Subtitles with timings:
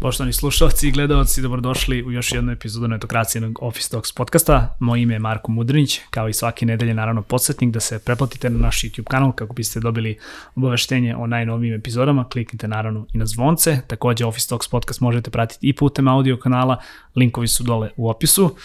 [0.00, 4.76] Poštovani slušalci i gledalci, dobrodošli u još jednu epizodu netokracijenog Office Talks podcasta.
[4.80, 8.58] Moje ime je Marko Mudrinić, kao i svake nedelje naravno podsjetnik da se preplatite na
[8.58, 10.18] naš YouTube kanal kako biste dobili
[10.54, 12.28] obaveštenje o najnovijim epizodama.
[12.28, 13.80] Kliknite naravno i na zvonce.
[13.86, 16.82] Takođe Office Talks podcast možete pratiti i putem audio kanala,
[17.16, 18.56] linkovi su dole u opisu.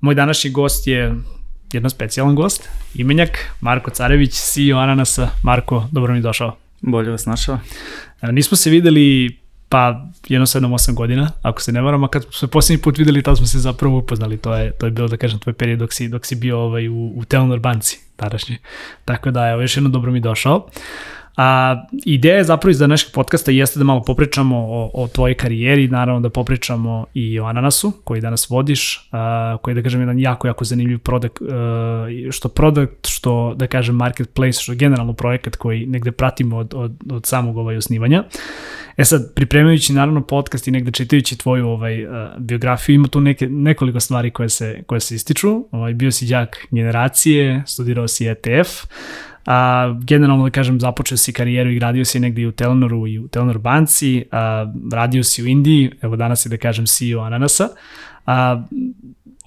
[0.00, 1.14] Moj današnji gost je
[1.72, 5.28] jedan specijalan gost, imenjak Marko Carević, CEO Ananasa.
[5.42, 6.56] Marko, dobro mi došao.
[6.80, 7.58] Bolje vas našao.
[8.22, 12.46] Nismo se videli pa jedno 7-8 godina, ako se ne varam, a kad smo se
[12.46, 15.38] posljednji put videli, tada smo se zapravo upoznali, to je, to je bilo, da kažem,
[15.38, 18.56] tvoj period dok si, dok si bio ovaj, u, u Telenor banci, tadašnji.
[19.04, 20.68] Tako da, evo, još jedno dobro mi došao.
[21.38, 21.76] A,
[22.06, 26.20] ideja je zapravo iz današnjeg podcasta jeste da malo popričamo o, o tvojoj karijeri, naravno
[26.20, 30.46] da popričamo i o Ananasu koji danas vodiš, a, koji je da kažem jedan jako,
[30.46, 36.12] jako zanimljiv produkt, a, što produkt, što da kažem marketplace, što generalno projekat koji negde
[36.12, 38.24] pratimo od, od, od samog ovaj osnivanja.
[38.98, 43.48] E sad, pripremajući naravno podcast i negde čitajući tvoju ovaj, uh, biografiju, ima tu neke,
[43.48, 45.64] nekoliko stvari koje se, koje se ističu.
[45.70, 48.86] Ovaj, bio si đak generacije, studirao si ETF,
[49.46, 53.18] a, generalno da kažem započeo si karijeru i radio si negde i u Telenoru i
[53.18, 57.68] u Telenor banci, a, radio si u Indiji, evo danas je da kažem CEO Ananasa.
[58.26, 58.62] A,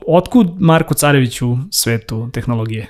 [0.08, 2.88] otkud Marko Carević u svetu tehnologije?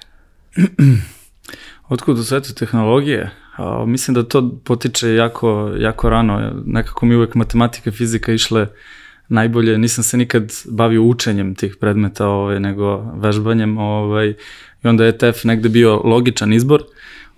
[1.89, 3.40] Otkud u svetu tehnologije?
[3.57, 6.51] A, mislim da to potiče jako, jako rano.
[6.65, 8.67] Nekako mi uvek matematika i fizika išle
[9.27, 9.77] najbolje.
[9.77, 13.77] Nisam se nikad bavio učenjem tih predmeta, ovaj, nego vežbanjem.
[13.77, 14.29] Ovaj,
[14.83, 16.83] I onda je ETF negde bio logičan izbor.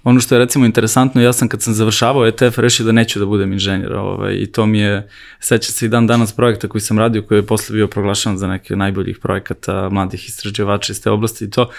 [0.03, 3.25] Ono što je recimo interesantno, ja sam kad sam završavao ETF rešio da neću da
[3.25, 5.07] budem inženjer ovaj, i to mi je,
[5.39, 8.47] seća se i dan danas projekta koji sam radio, koji je posle bio proglašan za
[8.47, 11.69] neke najboljih projekata mladih istraživača iz te oblasti i to,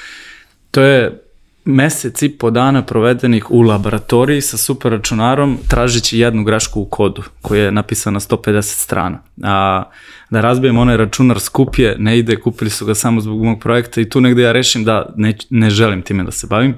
[0.71, 1.24] to je
[1.65, 7.23] mesec i po dana provedenih u laboratoriji sa super računarom tražići jednu grešku u kodu
[7.43, 9.19] koja je napisana 150 strana.
[9.43, 9.83] A,
[10.31, 14.01] da razbijem onaj računar skup je, ne ide, kupili su ga samo zbog mog projekta
[14.01, 16.75] i tu negde ja rešim da ne, ne želim time da se bavim.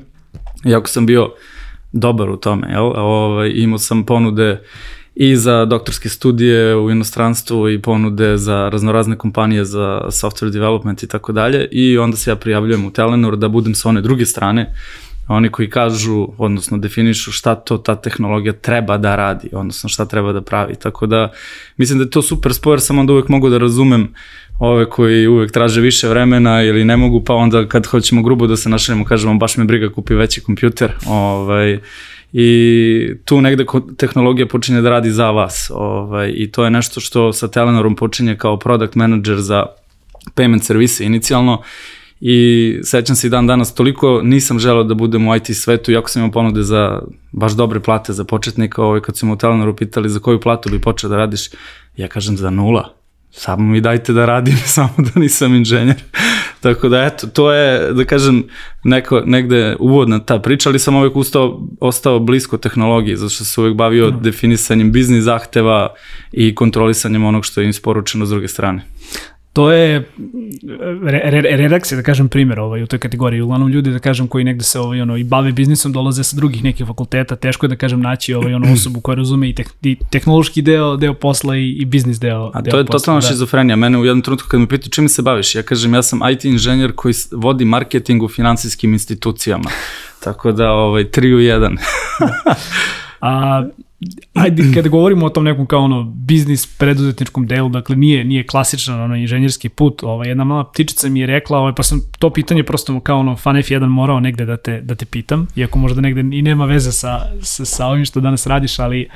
[0.64, 1.32] Iako sam bio
[1.92, 2.92] dobar u tome, jel?
[2.96, 4.62] Ovaj, imao sam ponude
[5.16, 11.06] i za doktorske studije u inostranstvu i ponude za raznorazne kompanije za software development i
[11.06, 14.74] tako dalje i onda se ja prijavljujem u Telenor da budem sa one druge strane
[15.28, 20.32] oni koji kažu, odnosno definišu šta to ta tehnologija treba da radi, odnosno šta treba
[20.32, 20.74] da pravi.
[20.74, 21.32] Tako da
[21.76, 24.14] mislim da je to super spoj, jer sam onda uvek mogu da razumem
[24.58, 28.56] ove koji uvek traže više vremena ili ne mogu, pa onda kad hoćemo grubo da
[28.56, 30.92] se našaljemo, kažemo baš me briga kupi veći kompjuter.
[31.06, 31.80] Ovaj,
[32.38, 33.64] i tu negde
[33.96, 35.70] tehnologija počinje da radi za vas.
[35.74, 39.66] Ovaj, I to je nešto što sa Telenorom počinje kao product manager za
[40.34, 41.62] payment servise inicijalno
[42.20, 46.10] i sećam se i dan danas toliko nisam želeo da budem u IT svetu, iako
[46.10, 47.02] sam imao ponude za
[47.32, 50.70] baš dobre plate za početnika, ovaj, kad su me u Telenoru pitali za koju platu
[50.70, 51.50] bi počeo da radiš,
[51.96, 52.96] ja kažem za nula
[53.36, 55.96] samo mi dajte da radim, samo da nisam inženjer.
[56.60, 58.44] Tako da eto, to je, da kažem,
[58.84, 63.60] neko, negde uvodna ta priča, ali sam uvek ustao, ostao blisko tehnologiji, zato što se
[63.60, 64.20] uvek bavio no.
[64.20, 65.94] definisanjem biznis zahteva
[66.32, 68.82] i kontrolisanjem onog što je isporučeno s druge strane
[69.56, 70.08] to je
[71.02, 73.40] re, re, redaks je da kažem primjer ovaj, u toj kategoriji.
[73.40, 76.64] Uglavnom ljudi da kažem koji negde se ovaj, ono, i bave biznisom dolaze sa drugih
[76.64, 79.96] nekih fakulteta, teško je da kažem naći ovaj, ono, osobu koja razume i, te, i
[80.10, 83.26] tehnološki deo, deo posla i, i biznis deo A deo to je posla, totalna da.
[83.26, 83.76] šizofrenija.
[83.76, 86.44] Mene u jednom trenutku kad me pitaju čime se baviš, ja kažem ja sam IT
[86.44, 89.70] inženjer koji vodi marketing u finansijskim institucijama.
[90.20, 91.76] Tako da ovaj, 3 u 1.
[93.26, 93.64] A
[94.34, 99.00] ajde, kada govorimo o tom nekom kao ono biznis preduzetničkom delu, dakle nije, nije klasičan
[99.00, 102.62] ono inženjerski put, ovaj, jedna mala ptičica mi je rekla, ovaj, pa sam to pitanje
[102.62, 106.20] prosto kao ono fan F1 morao negde da te, da te pitam, iako možda negde
[106.20, 109.08] i nema veze sa, sa, sa ovim što danas radiš, ali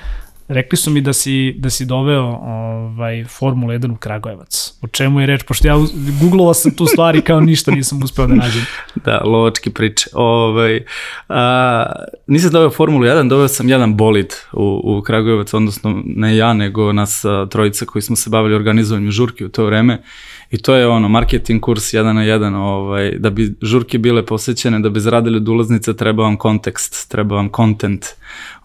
[0.50, 4.72] Rekli su mi da si, da si doveo ovaj, Formula 1 u Kragujevac.
[4.83, 5.43] O čemu je reč?
[5.43, 5.75] Pošto ja
[6.21, 8.62] googlovao sam tu stvari kao ništa nisam uspeo da nađem.
[9.05, 10.10] Da, lovački priče.
[10.12, 10.84] Ovaj,
[11.28, 11.87] a,
[12.27, 16.92] nisam doveo Formulu 1, doveo sam jedan bolid u, u Kragujevac, odnosno ne ja, nego
[16.92, 20.03] nas a, trojica koji smo se bavili organizovanjem žurki u to vreme.
[20.50, 24.80] I to je ono, marketing kurs jedan na jedan, ovaj, da bi žurke bile posećene,
[24.80, 28.06] da bi zaradili od ulaznice, treba vam kontekst, treba vam content.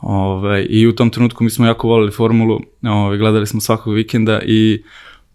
[0.02, 4.42] Ovaj, I u tom trenutku mi smo jako volili formulu, ovaj, gledali smo svakog vikenda
[4.46, 4.84] i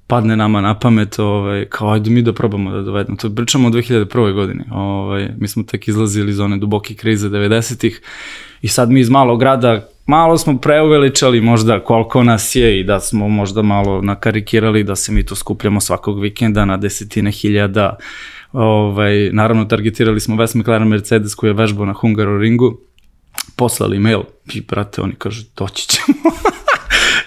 [0.07, 3.17] padne nama na pamet, ovaj, kao ajde mi da probamo da dovedemo.
[3.17, 4.33] To pričamo o 2001.
[4.33, 4.65] godini.
[4.71, 8.01] Ovaj, mi smo tek izlazili iz one duboke krize 90-ih
[8.63, 13.01] i sad mi iz malog grada malo smo preuveličali možda koliko nas je i da
[13.01, 17.97] smo možda malo nakarikirali da se mi tu skupljamo svakog vikenda na desetine hiljada.
[18.53, 22.79] Ovaj, naravno, targetirali smo Wes McLaren Mercedes koji je vežbao na Hungaroringu,
[23.57, 24.21] poslali mail
[24.55, 26.19] i brate, oni kažu, doći ćemo.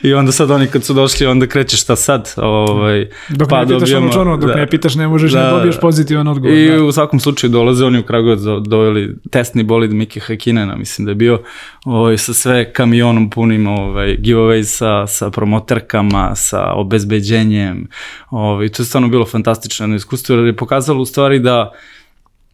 [0.04, 2.34] I onda sad oni kad su došli, onda krećeš šta sad.
[2.38, 5.52] Ovaj, dok pa ne pitaš dobijemo, ono dok da, ne pitaš ne možeš da, ne
[5.52, 6.58] dobiješ pozitivan odgovor.
[6.58, 6.84] I da.
[6.84, 11.16] u svakom slučaju dolaze oni u Kragovac, doveli testni bolid Miki Hakinena, mislim da je
[11.16, 11.42] bio
[11.86, 17.88] ovaj, sa sve kamionom punim ovaj, giveaway sa, sa promoterkama, sa obezbeđenjem.
[18.30, 21.72] Ovaj, to je stvarno bilo fantastično iskustvo jer je pokazalo u stvari da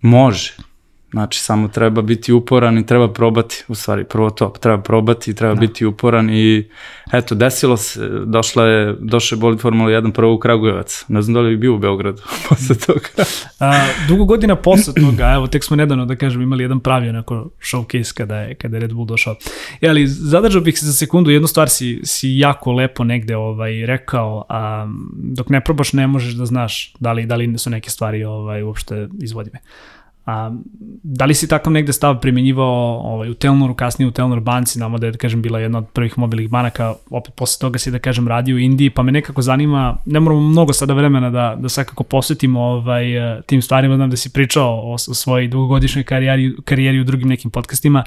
[0.01, 0.68] može
[1.11, 5.53] Znači, samo treba biti uporan i treba probati, u stvari, prvo to, treba probati, treba
[5.53, 5.59] da.
[5.59, 6.69] biti uporan i
[7.13, 11.33] eto, desilo se, došla je, došla je bolid Formula 1 prvo u Kragujevac, ne znam
[11.33, 13.07] da li bi bio u Beogradu posle toga.
[13.59, 17.49] A, dugo godina posle toga, evo, tek smo nedavno, da kažem, imali jedan pravi onako
[17.59, 19.35] showcase kada je, kada je Red Bull došao.
[19.81, 23.85] E, ali zadržao bih se za sekundu, jednu stvar si, si jako lepo negde ovaj,
[23.85, 27.89] rekao, a dok ne probaš ne možeš da znaš da li, da li su neke
[27.89, 29.59] stvari ovaj, uopšte izvodive.
[30.29, 30.51] A,
[31.03, 34.97] da li si takav negde stav primjenjivao ovaj, u Telnoru, kasnije u Telnor banci, nama
[34.97, 37.99] da je, da kažem, bila jedna od prvih mobilnih banaka, opet posle toga si, da
[37.99, 41.69] kažem, radio u Indiji, pa me nekako zanima, ne moramo mnogo sada vremena da, da
[41.69, 43.05] svakako posvetimo ovaj,
[43.45, 47.51] tim stvarima, znam da si pričao o, o svojoj dugogodišnjoj karijeri, karijeri u drugim nekim
[47.51, 48.03] podcastima,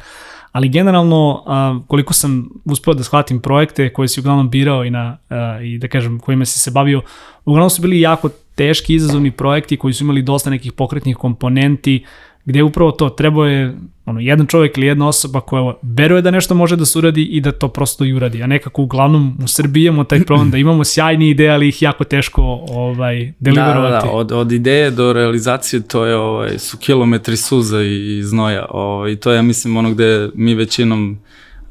[0.53, 5.17] ali generalno a, koliko sam uspeo da shvatim projekte koje si uglavnom birao i, na,
[5.29, 7.03] a, i da kažem kojima si se bavio,
[7.45, 12.05] uglavnom su bili jako teški izazovni projekti koji su imali dosta nekih pokretnih komponenti,
[12.45, 13.77] gde upravo to trebao je
[14.07, 17.41] ono, jedan čovjek ili jedna osoba koja veruje da nešto može da se uradi i
[17.41, 18.43] da to prosto i uradi.
[18.43, 22.05] A nekako uglavnom u Srbiji imamo taj problem da imamo sjajne ideje, ali ih jako
[22.05, 23.93] teško ovaj, deliverovati.
[23.93, 24.11] Da, da, da.
[24.11, 28.67] Od, od ideje do realizacije to je, ovaj, su kilometri suza i, i znoja.
[28.71, 31.19] Ovaj, to je, mislim, ono gde mi većinom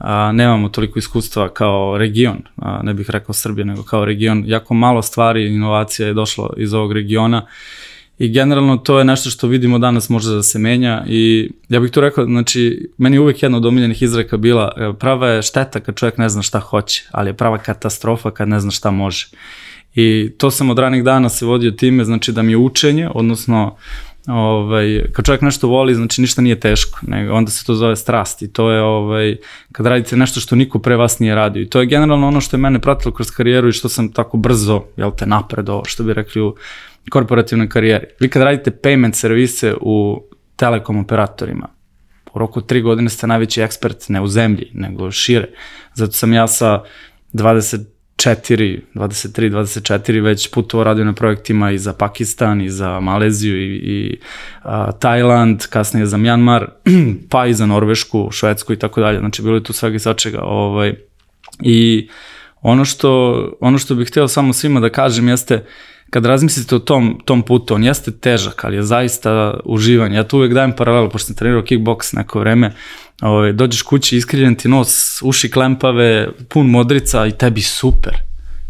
[0.04, 4.44] a, nemamo toliko iskustva kao region, a, ne bih rekao Srbije, nego kao region.
[4.48, 7.46] Jako malo stvari, inovacija je došlo iz ovog regiona
[8.22, 11.92] i generalno to je nešto što vidimo danas može da se menja i ja bih
[11.92, 15.80] tu rekao, znači, meni je uvek jedna od omiljenih izreka bila e, prava je šteta
[15.80, 19.28] kad čovjek ne zna šta hoće, ali je prava katastrofa kad ne zna šta može.
[19.96, 23.76] I to sam od ranih dana se vodio time, znači da mi je učenje, odnosno
[24.28, 28.42] ovaj, kad čovjek nešto voli, znači ništa nije teško, nego onda se to zove strast
[28.42, 29.38] i to je ovaj,
[29.72, 32.56] kad radite nešto što niko pre vas nije radio i to je generalno ono što
[32.56, 36.14] je mene pratilo kroz karijeru i što sam tako brzo, jel te, napredo, što bi
[36.14, 36.56] rekli u
[37.10, 38.08] korporativnoj karijeri.
[38.20, 40.24] Vi kad radite payment servise u
[40.56, 41.68] telekom operatorima,
[42.34, 45.50] u roku tri godine ste najveći ekspert ne u zemlji, nego šire.
[45.94, 46.84] Zato sam ja sa
[47.34, 47.86] 20
[48.26, 53.76] 24, 23, 24 već putovao radio na projektima i za Pakistan i za Maleziju i,
[53.76, 54.20] i
[54.64, 56.70] a, Tajland, kasnije za Mjanmar,
[57.32, 59.20] pa i za Norvešku, Švedsku i tako dalje.
[59.20, 60.40] Znači bilo je tu svega i svačega.
[60.42, 60.96] Ovaj,
[61.60, 62.10] I
[62.62, 63.12] ono što,
[63.60, 65.66] ono što bih hteo samo svima da kažem jeste
[66.12, 70.16] kad razmislite o tom, tom putu, on jeste težak, ali je zaista uživanje.
[70.16, 72.76] Ja tu uvek dajem paralelu, pošto sam trenirao kickboks neko vreme,
[73.22, 78.14] Ove, ovaj, dođeš kući, iskrivljen ti nos, uši klempave, pun modrica i tebi super.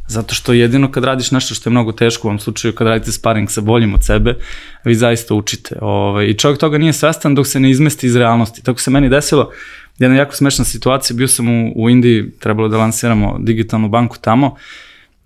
[0.08, 3.12] Zato što jedino kad radiš nešto što je mnogo teško, u ovom slučaju kad radite
[3.12, 4.36] sparing sa boljim od sebe,
[4.84, 5.76] vi zaista učite.
[5.82, 8.64] Ove, ovaj, I čovjek toga nije svestan dok se ne izmesti iz realnosti.
[8.64, 9.52] Tako se meni desilo,
[10.00, 14.56] jedna jako smešna situacija, bio sam u, u Indiji, trebalo da lansiramo digitalnu banku tamo,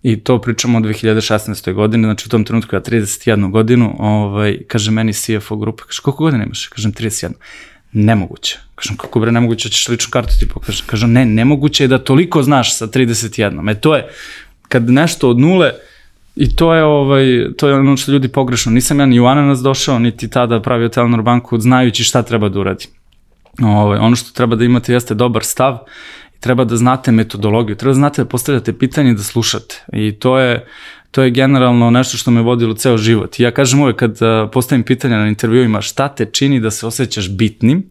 [0.08, 1.74] I to pričamo o 2016.
[1.74, 6.24] godine, znači u tom trenutku ja 31 godinu, ovaj, kaže meni CFO grupe, kaže koliko
[6.24, 6.68] godina imaš?
[6.68, 7.32] Kažem 31
[7.92, 8.60] nemoguće.
[8.76, 10.86] Kažem, kako bre, nemoguće, ćeš ličnu kartu ti pokažem.
[10.88, 13.72] Kažem, ne, nemoguće je da toliko znaš sa 31.
[13.72, 14.08] E to je,
[14.68, 15.72] kad nešto od nule,
[16.36, 17.26] I to je, ovaj,
[17.58, 18.72] to je ono što ljudi pogrešno.
[18.72, 22.60] Nisam ja ni u Ananas došao, niti tada pravio Telenor banku, znajući šta treba da
[22.60, 22.88] uradi.
[23.64, 25.78] Ovaj, ono što treba da imate jeste dobar stav
[26.46, 29.86] treba da znate metodologiju, treba da znate da postavljate pitanje i da slušate.
[29.94, 30.68] I to je,
[31.12, 33.40] to je generalno nešto što me vodilo ceo život.
[33.40, 34.20] I ja kažem uvek kad
[34.52, 37.84] postavim pitanja na intervjuima šta te čini da se osjećaš bitnim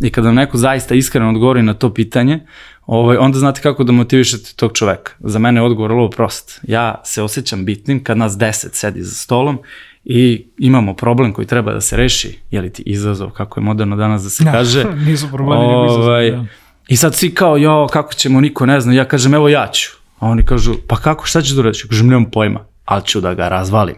[0.00, 2.40] i kada vam neko zaista iskreno odgovori na to pitanje,
[2.86, 5.12] ovaj, onda znate kako da motivišete tog čoveka.
[5.20, 6.60] Za mene je odgovor vrlo prost.
[6.62, 9.58] Ja se osjećam bitnim kad nas deset sedi za stolom
[10.04, 13.96] i imamo problem koji treba da se reši, je li ti izazov, kako je moderno
[13.96, 14.84] danas da se da, kaže.
[15.08, 16.44] nisu problemi, ovaj, nego izazov.
[16.44, 16.69] Da.
[16.90, 18.92] I sad svi kao, jo, kako ćemo, niko ne zna.
[18.92, 19.90] Ja kažem, evo ja ću.
[20.18, 21.82] A oni kažu, pa kako, šta ćeš da uradiš?
[21.82, 23.94] Kažem, nemam pojma, ali ću da ga razvalim.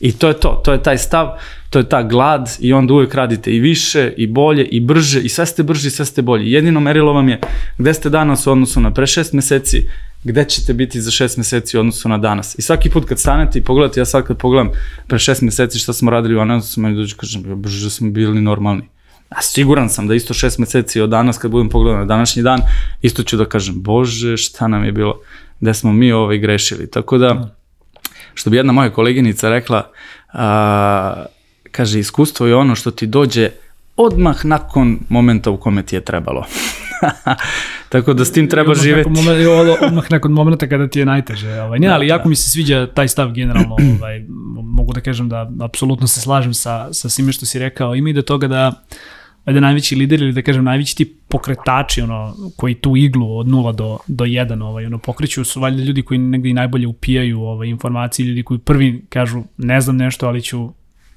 [0.00, 1.28] I to je to, to je taj stav,
[1.70, 5.28] to je ta glad i onda uvek radite i više, i bolje, i brže, i
[5.28, 6.52] sve ste brži, sve ste bolji.
[6.52, 7.40] Jedino merilo vam je
[7.78, 9.88] gde ste danas u odnosu na pre šest meseci,
[10.24, 12.58] gde ćete biti za šest meseci u odnosu na danas.
[12.58, 14.70] I svaki put kad stanete i pogledate, ja sad kad pogledam
[15.06, 18.88] pre šest meseci šta smo radili u analizu, meni dođe kažem, brže smo bili normalni.
[19.28, 22.60] A siguran sam da isto šest meseci od danas, kad budem pogledao na današnji dan,
[23.02, 25.20] isto ću da kažem, bože, šta nam je bilo
[25.60, 26.90] gde smo mi ovaj grešili.
[26.90, 27.56] Tako da,
[28.34, 29.90] što bi jedna moja koleginica rekla,
[30.32, 31.24] a,
[31.70, 33.50] kaže, iskustvo je ono što ti dođe
[33.96, 36.44] odmah nakon momenta u kome ti je trebalo.
[37.88, 39.10] Tako da s tim treba odmah živeti.
[39.10, 41.60] Nakon momenta, odmah nakon momenta kada ti je najteže.
[41.60, 41.78] Ovaj.
[41.78, 43.76] Ne, ali jako mi se sviđa taj stav generalno.
[43.98, 44.24] Ovaj,
[44.62, 47.94] mogu da kažem da apsolutno se slažem sa, sa svime što si rekao.
[47.94, 48.84] Ima i do toga da
[49.48, 53.74] ajde najveći lider ili da kažem najveći ti pokretači ono koji tu iglu od 0
[53.74, 57.68] do do 1 ovaj ono pokreću su valjda ljudi koji negde i najbolje upijaju ovaj
[57.68, 60.68] informacije ljudi koji prvi kažu ne znam nešto ali ću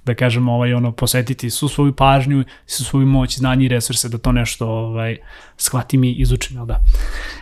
[0.05, 4.17] da kažem ovaj ono posvetiti su svoju pažnju su svoju moć znanje i resurse da
[4.17, 5.17] to nešto ovaj
[5.57, 6.79] shvatim i izučim jel da?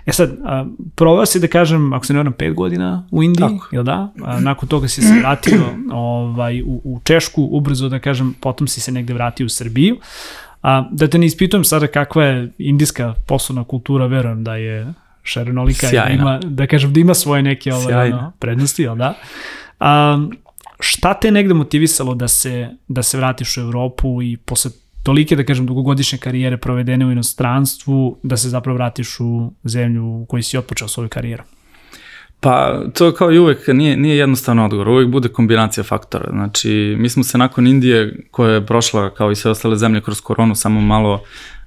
[0.06, 0.66] E sad a,
[0.96, 3.68] provao si da kažem ako se ne varam 5 godina u Indiji Tako.
[3.72, 4.14] jel da?
[4.24, 8.82] A, nakon toga si se vratio ovaj u, u Češku ubrzo da kažem potom si
[8.82, 9.98] se negde vratio u Srbiju
[10.62, 15.90] A, da te ne ispitujem sada kakva je indijska poslovna kultura, verujem da je šarenolika
[15.90, 19.14] i da ima, da kažem da ima svoje neke ovaj, ono, prednosti, jel da?
[19.80, 20.20] A,
[20.80, 24.72] šta te negde motivisalo da se, da se vratiš u Evropu i posle
[25.04, 30.26] tolike, da kažem, dugogodišnje karijere provedene u inostranstvu, da se zapravo vratiš u zemlju u
[30.26, 31.44] kojoj si otpočeo svoju karijeru?
[32.42, 36.30] Pa to kao i uvek nije, nije jednostavno odgovor, uvek bude kombinacija faktora.
[36.32, 40.22] Znači, mi smo se nakon Indije, koja je prošla kao i sve ostale zemlje kroz
[40.22, 41.24] koronu, samo malo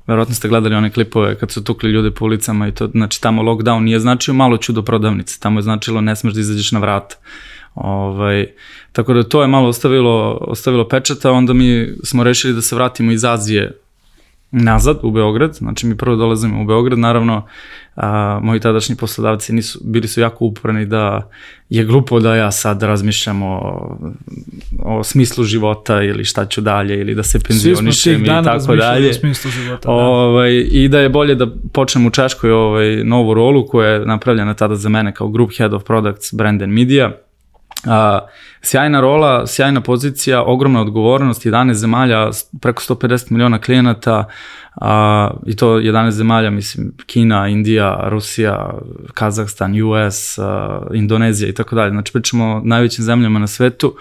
[0.07, 3.43] verovatno ste gledali one klipove kad su tukli ljude po ulicama i to, znači tamo
[3.43, 7.17] lockdown nije značio malo čudo prodavnice, tamo je značilo ne smeš da izađeš na vrata.
[7.75, 8.47] Ovaj,
[8.93, 13.12] tako da to je malo ostavilo, ostavilo pečata, onda mi smo rešili da se vratimo
[13.12, 13.79] iz Azije
[14.52, 17.47] nazad u Beograd, znači mi prvo dolazimo u Beograd, naravno
[17.97, 21.28] a, moji tadašnji poslodavci nisu, bili su jako uporni da
[21.68, 23.99] je glupo da ja sad razmišljam o,
[24.78, 29.11] o smislu života ili šta ću dalje ili da se penzionišem i tako dalje.
[29.11, 29.94] O smislu života, da.
[29.94, 34.54] Ovaj, I da je bolje da počnem u Češkoj ovaj, novu rolu koja je napravljena
[34.54, 37.12] tada za mene kao Group Head of Products Brand and Media.
[37.87, 38.27] A,
[38.62, 44.25] sjajna rola, sjajna pozicija, ogromna odgovornost, 11 zemalja, preko 150 miliona klijenata,
[44.75, 48.75] a, i to 11 zemalja, mislim, Kina, Indija, Rusija,
[49.15, 51.91] Kazahstan, US, a, Indonezija i tako dalje.
[51.91, 53.97] Znači, pričamo o najvećim zemljama na svetu.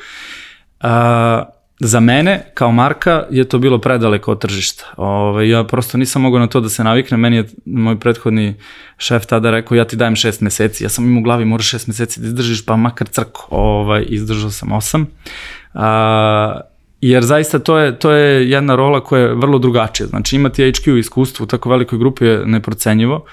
[0.80, 1.44] A,
[1.84, 4.86] za mene, kao marka, je to bilo predaleko od tržišta.
[4.98, 7.20] Ove, ja prosto nisam mogao na to da se naviknem.
[7.20, 8.56] Meni je moj prethodni
[8.98, 10.84] šef tada rekao, ja ti dajem šest meseci.
[10.84, 13.48] Ja sam im u glavi, moraš šest meseci da izdržiš, pa makar crko.
[13.50, 15.08] Ovaj, izdržao sam osam.
[15.74, 16.62] A,
[17.02, 20.08] jer zaista to je, to je jedna rola koja je vrlo drugačija.
[20.08, 23.26] Znači imati HQ iskustvo u tako velikoj grupi je neprocenjivo,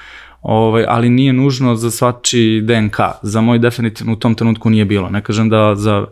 [0.43, 2.97] ovaj, ali nije nužno za svači DNK.
[3.23, 5.09] Za moj definitivno u tom trenutku nije bilo.
[5.09, 6.07] Ne kažem da za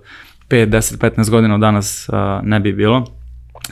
[0.48, 3.04] 5, 10, 15 godina od danas a, ne bi bilo.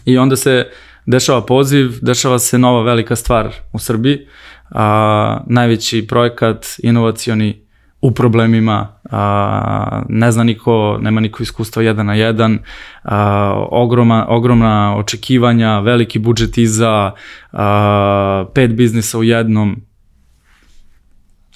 [0.04, 0.66] I onda se
[1.06, 4.26] dešava poziv, dešava se nova velika stvar u Srbiji,
[4.70, 7.64] a, najveći projekat inovacioni
[8.00, 12.58] u problemima, a, ne zna niko, nema niko iskustva jedan na jedan,
[13.02, 17.12] a, ogroma, ogromna očekivanja, veliki budžet iza,
[17.52, 19.76] a, pet biznisa u jednom,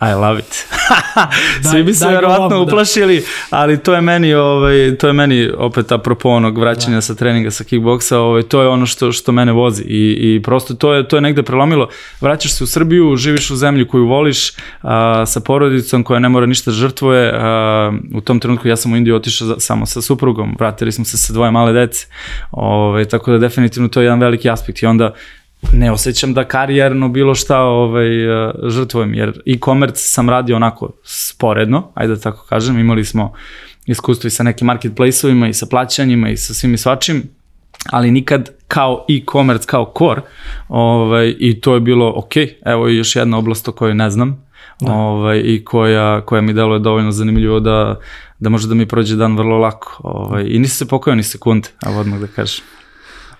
[0.00, 0.66] I love it.
[1.70, 2.58] Svi bi se verovatno da.
[2.58, 7.00] uplašili, ali to je meni ovaj to je meni opet apropo onog vraćanja da.
[7.00, 10.74] sa treninga sa kickboksa, ovaj to je ono što što mene vozi i i prosto
[10.74, 11.88] to je to je negde prelomilo.
[12.20, 14.52] Vraćaš se u Srbiju, živiš u zemlji koju voliš,
[14.82, 17.32] a, sa porodicom koja ne mora ništa da žrtvuje.
[17.34, 21.18] A, u tom trenutku ja sam u Indiju otišao samo sa suprugom, vratili smo se
[21.18, 22.06] sa dvoje male dece.
[22.50, 25.14] Ovaj tako da definitivno to je jedan veliki aspekt i onda
[25.72, 31.92] ne osjećam da karijerno bilo šta ovaj, e, žrtvujem, jer e-commerce sam radio onako sporedno,
[31.94, 33.32] ajde da tako kažem, imali smo
[33.86, 37.22] iskustvo i sa nekim marketplace-ovima i sa plaćanjima i sa svim i svačim,
[37.90, 40.20] ali nikad kao e-commerce, kao core,
[40.68, 42.32] ovaj, i to je bilo ok,
[42.66, 44.44] evo još jedna oblast o kojoj ne znam,
[44.80, 44.92] da.
[44.92, 48.00] ovaj, i koja, koja mi deluje dovoljno zanimljivo da,
[48.38, 50.00] da može da mi prođe dan vrlo lako.
[50.02, 52.64] Ovaj, I nisi se pokojao ni sekunde, a odmah da kažem.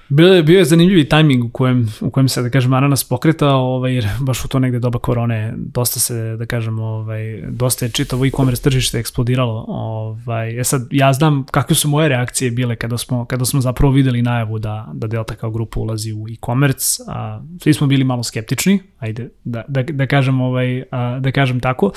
[0.08, 3.60] Bio je, bio je zanimljivi tajming u kojem, u kojem se, da kažem, Ananas pokretao,
[3.60, 7.90] ovaj, jer baš u to negde doba korone dosta se, da kažem, ovaj, dosta je
[7.90, 9.64] čitavo e-commerce tržište eksplodiralo.
[9.68, 13.92] Ovaj, e sad, ja znam kakve su moje reakcije bile kada smo, kada smo zapravo
[13.92, 17.02] videli najavu da, da Delta kao grupa ulazi u e-commerce.
[17.08, 21.60] A, svi smo bili malo skeptični, ajde, da, da, da, kažem, ovaj, a, da kažem
[21.60, 21.92] tako.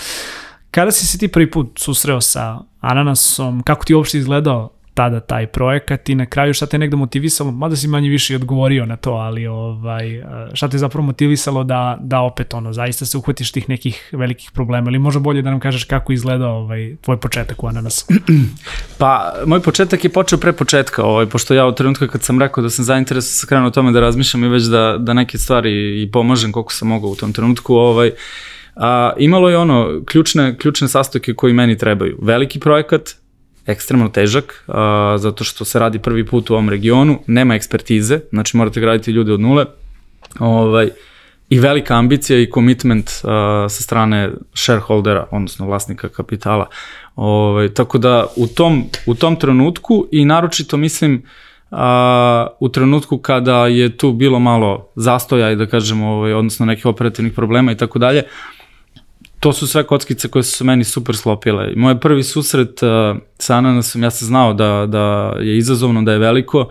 [0.71, 5.47] Kada si se ti prvi put susreo sa Ananasom, kako ti uopšte izgledao tada taj
[5.47, 9.11] projekat i na kraju šta te negde motivisalo, mada si manje više odgovorio na to,
[9.11, 14.09] ali ovaj, šta te zapravo motivisalo da, da opet ono, zaista se uhvatiš tih nekih
[14.11, 18.05] velikih problema ili možda bolje da nam kažeš kako izgleda ovaj, tvoj početak u Ananas?
[18.99, 22.63] Pa, moj početak je počeo pre početka, ovaj, pošto ja od trenutka kad sam rekao
[22.63, 26.01] da sam zainteresovan sa krenuo o tome da razmišljam i već da, da neke stvari
[26.03, 28.11] i pomažem koliko sam mogao u tom trenutku, ovaj,
[28.75, 32.17] a, imalo je ono ključne, ključne sastojke koji meni trebaju.
[32.21, 33.20] Veliki projekat,
[33.65, 38.57] ekstremno težak, a, zato što se radi prvi put u ovom regionu, nema ekspertize, znači
[38.57, 39.65] morate graditi ljude od nule,
[40.39, 40.89] ovaj,
[41.51, 43.29] i velika ambicija i commitment uh,
[43.69, 46.67] sa strane shareholdera, odnosno vlasnika kapitala.
[47.15, 51.23] Ovaj, tako da u tom, u tom trenutku i naročito mislim
[51.71, 51.77] uh,
[52.59, 57.33] u trenutku kada je tu bilo malo zastoja i da kažemo, ovaj, odnosno nekih operativnih
[57.33, 58.23] problema i tako dalje,
[59.41, 61.73] to su sve kockice koje su meni super slopile.
[61.75, 62.89] Moj prvi susret uh,
[63.39, 66.69] sa ananasom, ja sam znao da, da je izazovno, da je veliko,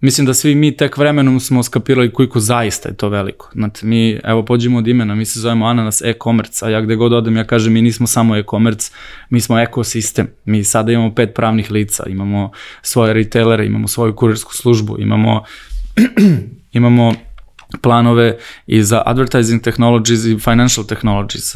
[0.00, 3.50] Mislim da svi mi tek vremenom smo skapirali koliko zaista je to veliko.
[3.54, 7.12] Znate, mi, evo, pođemo od imena, mi se zovemo Ananas e-commerce, a ja gde god
[7.12, 8.92] odem, ja kažem, mi nismo samo e-commerce,
[9.30, 10.28] mi smo ekosistem.
[10.44, 12.50] Mi sada imamo pet pravnih lica, imamo
[12.82, 15.44] svoje retailere, imamo svoju kurirsku službu, imamo
[16.72, 17.14] imamo
[17.82, 21.54] planove i za advertising technologies i financial technologies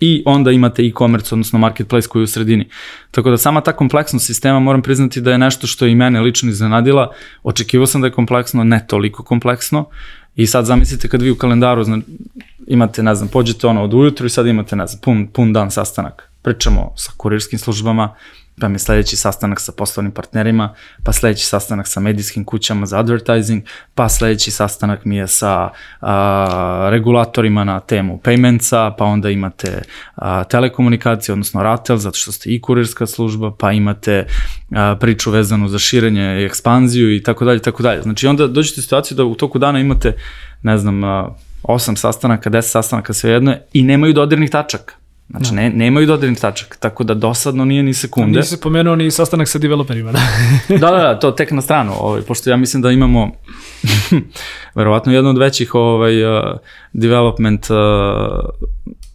[0.00, 2.68] i onda imate e-commerce, odnosno marketplace koji je u sredini.
[3.10, 6.20] Tako da sama ta kompleksnost sistema moram priznati da je nešto što je i mene
[6.20, 7.12] lično iznenadila.
[7.42, 9.84] Očekivao sam da je kompleksno, ne toliko kompleksno.
[10.36, 11.98] I sad zamislite kad vi u kalendaru zna,
[12.66, 15.70] imate, ne znam, pođete ono od ujutru i sad imate, ne znam, pun, pun dan
[15.70, 16.30] sastanak.
[16.42, 18.14] Pričamo sa kurirskim službama,
[18.60, 23.62] pa mi sledeći sastanak sa poslovnim partnerima, pa sledeći sastanak sa medijskim kućama za advertising,
[23.94, 25.70] pa sledeći sastanak mi je sa
[26.00, 29.82] a, regulatorima na temu paymentsa, pa onda imate
[30.14, 34.26] a, telekomunikacije, odnosno RATEL, zato što ste i kurirska služba, pa imate
[34.70, 38.02] a, priču vezanu za širenje i ekspanziju i tako dalje, tako dalje.
[38.02, 40.12] Znači onda dođete u situaciju da u toku dana imate,
[40.62, 44.94] ne znam, a, osam sastanaka, deset sastanaka, sve jedno i nemaju dodirnih tačaka.
[45.28, 45.56] Znači, da.
[45.56, 48.38] ne, nemaju dodirni tačak, tako da dosadno nije ni sekunde.
[48.38, 50.20] Nisi pomenuo ni sastanak sa developerima, da?
[50.78, 53.30] da, da, da, to tek na stranu, ovaj, pošto ja mislim da imamo
[54.74, 56.44] verovatno jedno od većih ovaj, uh,
[56.92, 57.76] development uh,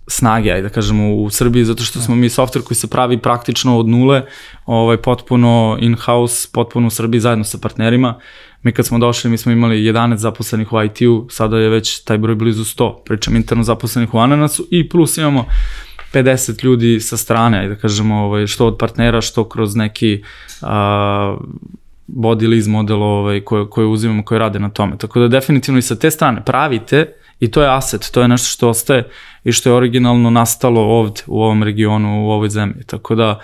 [0.07, 3.79] snage, ajde da kažemo, u Srbiji, zato što smo mi software koji se pravi praktično
[3.79, 4.25] od nule,
[4.65, 8.19] ovaj, potpuno in-house, potpuno u Srbiji zajedno sa partnerima.
[8.63, 12.17] Mi kad smo došli, mi smo imali 11 zaposlenih u IT-u, sada je već taj
[12.17, 15.45] broj blizu 100, pričam interno zaposlenih u Ananasu i plus imamo
[16.13, 20.23] 50 ljudi sa strane, da kažemo, ovaj, što od partnera, što kroz neki
[20.62, 21.38] a,
[22.07, 24.97] body lease model ovaj, koje, koje uzimamo, koje rade na tome.
[24.97, 28.47] Tako da definitivno i sa te strane pravite i to je asset, to je nešto
[28.47, 29.07] što ostaje
[29.43, 32.84] i što je originalno nastalo ovde u ovom regionu, u ovoj zemlji.
[32.86, 33.39] Tako da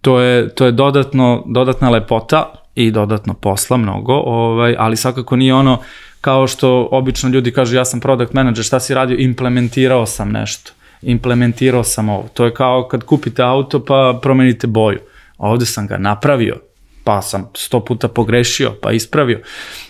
[0.00, 5.54] to je, to je dodatno, dodatna lepota i dodatno posla mnogo, ovaj, ali svakako nije
[5.54, 5.78] ono
[6.20, 10.72] kao što obično ljudi kažu ja sam product manager, šta si radio, implementirao sam nešto
[11.02, 12.28] implementirao sam ovo.
[12.34, 14.98] To je kao kad kupite auto pa promenite boju.
[15.38, 16.56] Ovde sam ga napravio,
[17.04, 19.40] pa sam sto puta pogrešio, pa ispravio.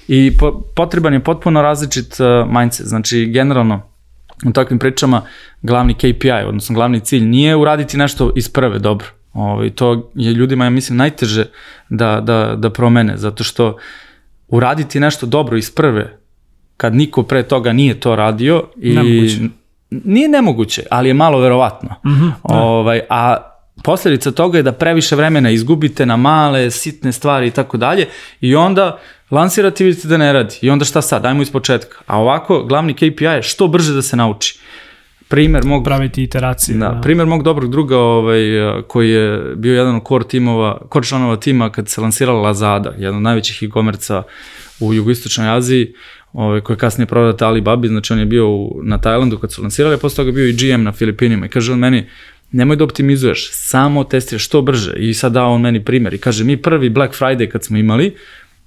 [0.08, 2.86] I po, potreban je potpuno različit uh, mindset.
[2.86, 3.82] Znači, generalno,
[4.46, 5.22] u takvim pričama
[5.62, 9.06] glavni KPI, odnosno glavni cilj, nije uraditi nešto iz prve dobro.
[9.32, 11.44] Ovo, ovaj, to je ljudima, ja mislim, najteže
[11.88, 13.76] da, da, da promene, zato što
[14.48, 16.18] uraditi nešto dobro iz prve,
[16.76, 19.38] kad niko pre toga nije to radio i Nemoguće
[19.90, 21.88] nije nemoguće, ali je malo verovatno.
[22.06, 23.36] Mm -hmm, ovaj, a
[23.82, 28.06] posledica toga je da previše vremena izgubite na male, sitne stvari i tako dalje
[28.40, 28.98] i onda
[29.30, 30.58] lansirate i vidite da ne radi.
[30.62, 31.22] I onda šta sad?
[31.22, 31.98] Dajmo iz početka.
[32.06, 34.58] A ovako, glavni KPI je što brže da se nauči.
[35.28, 35.84] Primer mog...
[35.84, 36.78] Praviti iteracije.
[36.78, 37.00] Da, da.
[37.00, 38.40] primer mog dobrog druga ovaj,
[38.86, 43.16] koji je bio jedan od core timova, core članova tima kad se lansirala Lazada, jedan
[43.16, 44.22] od najvećih e-komerca
[44.80, 45.94] u jugoistočnoj Aziji,
[46.32, 49.62] ovaj, koji je kasnije prodat Alibaba, znači on je bio u, na Tajlandu kad su
[49.62, 52.06] lansirali, a posle toga bio i GM na Filipinima i kaže on meni,
[52.52, 56.44] nemoj da optimizuješ, samo testiraš što brže i sad dao on meni primer i kaže
[56.44, 58.16] mi prvi Black Friday kad smo imali,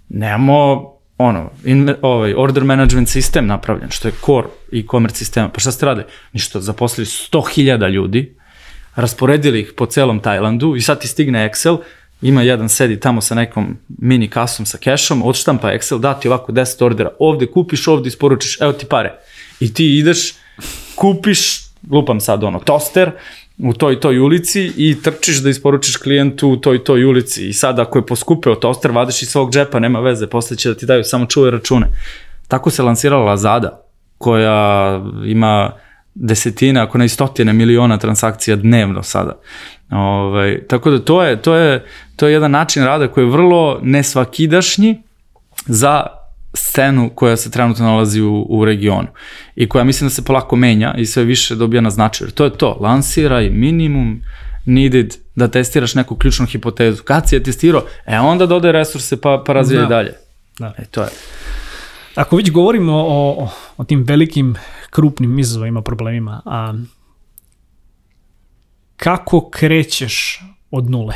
[0.09, 5.49] nemamo ono, in, ovaj, order management sistem napravljen, što je core e-commerce sistema.
[5.49, 6.05] Pa šta ste radili?
[6.33, 8.35] Ništa, zaposlili 100.000 ljudi,
[8.95, 11.77] rasporedili ih po celom Tajlandu i sad ti stigne Excel,
[12.21, 16.51] ima jedan sedi tamo sa nekom mini kasom sa kešom, odštampa Excel, da ti ovako
[16.51, 19.13] 10 ordera, ovde kupiš, ovde isporučiš, evo ti pare.
[19.59, 20.33] I ti ideš,
[20.95, 23.11] kupiš, lupam sad ono, toster,
[23.57, 27.79] u toj toj ulici i trčiš da isporučiš klijentu u toj toj ulici i sad
[27.79, 31.03] ako je poskupeo toster, vadiš iz svog džepa, nema veze, posle će da ti daju
[31.03, 31.87] samo čuvaj račune.
[32.47, 33.81] Tako se lansirala Lazada,
[34.17, 35.71] koja ima
[36.15, 39.39] desetine, ako ne stotine miliona transakcija dnevno sada.
[39.91, 43.79] Ovaj, tako da to je, to, je, to je jedan način rada koji je vrlo
[43.83, 45.01] nesvakidašnji
[45.65, 46.05] za
[46.53, 49.07] scenu koja se trenutno nalazi u, u regionu
[49.55, 52.31] i koja mislim da se polako menja i sve više dobija na značaju.
[52.31, 54.21] To je to, lansiraj minimum
[54.65, 57.03] needed da testiraš neku ključnu hipotezu.
[57.03, 59.89] Kad si je testirao, e onda dodaj resurse pa, pa razvijaj da.
[59.89, 60.13] dalje.
[60.59, 60.73] Da.
[60.77, 61.09] E, to je.
[62.15, 64.55] Ako već govorimo o, o, o tim velikim,
[64.89, 66.73] krupnim izazovima, problemima, a
[69.01, 71.15] kako krećeš od nule?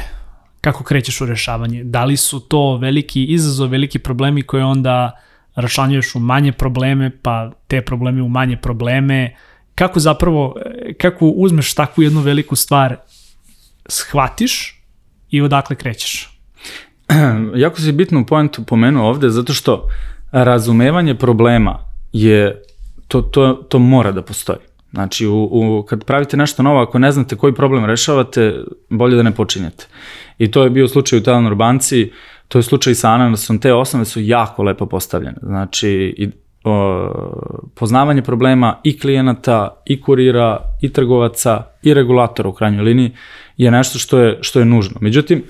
[0.61, 1.83] Kako krećeš u rešavanje?
[1.83, 5.11] Da li su to veliki izazov, veliki problemi koje onda
[5.55, 9.35] rašlanjuješ u manje probleme, pa te probleme u manje probleme,
[9.75, 10.55] kako zapravo,
[10.97, 12.95] kako uzmeš takvu jednu veliku stvar,
[13.85, 14.81] shvatiš
[15.29, 16.39] i odakle krećeš?
[17.65, 19.89] jako si bitnu poentu pomenuo ovde, zato što
[20.31, 21.79] razumevanje problema
[22.13, 22.61] je,
[23.07, 24.59] to, to, to mora da postoji.
[24.95, 29.23] Znači, u, u, kad pravite nešto novo, ako ne znate koji problem rešavate, bolje da
[29.23, 29.87] ne počinjete.
[30.37, 32.11] I to je bio slučaj u Telenor banci,
[32.47, 35.37] to je slučaj sa Ananasom, te osnove su jako lepo postavljene.
[35.41, 36.29] Znači, i,
[36.63, 37.09] o,
[37.75, 43.11] poznavanje problema i klijenata, i kurira, i trgovaca, i regulatora u krajnjoj liniji
[43.57, 44.97] je nešto što je, što je nužno.
[45.01, 45.43] Međutim,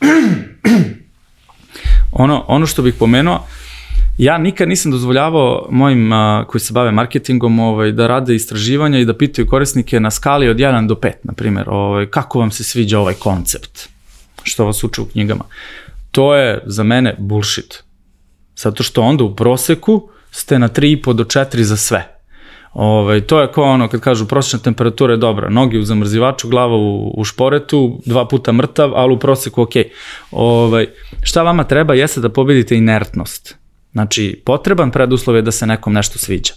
[2.12, 3.40] ono, ono što bih pomenuo,
[4.18, 9.04] ja nikad nisam dozvoljavao mojim a, koji se bave marketingom ovaj, da rade istraživanja i
[9.04, 12.64] da pitaju korisnike na skali od 1 do 5, na primjer, ovaj, kako vam se
[12.64, 13.88] sviđa ovaj koncept,
[14.42, 15.44] što vas uče u knjigama.
[16.10, 17.82] To je za mene bullshit.
[18.56, 22.14] Zato što onda u proseku ste na 3,5 do 4 za sve.
[22.72, 26.48] Ove, ovaj, to je kao ono kad kažu prosječna temperatura je dobra, noge u zamrzivaču,
[26.48, 29.74] glava u, u šporetu, dva puta mrtav, ali u proseku ok.
[29.76, 29.86] Ove,
[30.30, 30.86] ovaj,
[31.22, 33.58] šta vama treba jeste da pobedite inertnost.
[33.98, 36.52] Znači, potreban preduslov je da se nekom nešto sviđa.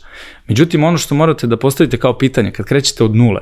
[0.47, 3.41] Međutim, ono što morate da postavite kao pitanje kad krećete od nule,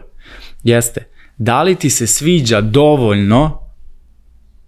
[0.63, 1.07] jeste,
[1.37, 3.59] da li ti se sviđa dovoljno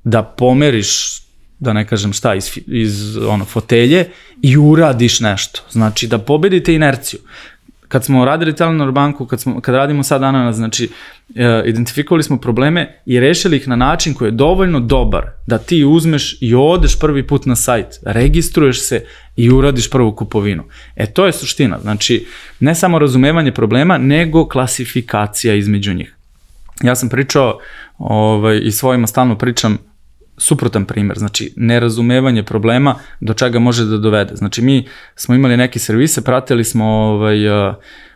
[0.03, 1.21] da pomeriš
[1.59, 4.09] da ne kažem šta, iz, iz ono, fotelje
[4.41, 5.61] i uradiš nešto.
[5.71, 7.19] Znači, da pobedite inerciju
[7.91, 10.89] kad smo radili Telenor banku, kad, smo, kad radimo sad Ananas, znači,
[11.35, 15.83] e, identifikovali smo probleme i rešili ih na način koji je dovoljno dobar da ti
[15.83, 20.63] uzmeš i odeš prvi put na sajt, registruješ se i uradiš prvu kupovinu.
[20.95, 21.79] E, to je suština.
[21.81, 22.25] Znači,
[22.59, 26.15] ne samo razumevanje problema, nego klasifikacija između njih.
[26.83, 27.59] Ja sam pričao
[27.97, 29.77] ovaj, i svojima stalno pričam
[30.37, 34.35] suprotan primer, znači nerazumevanje problema do čega može da dovede.
[34.35, 37.75] Znači mi smo imali neke servise, pratili smo ovaj, uh,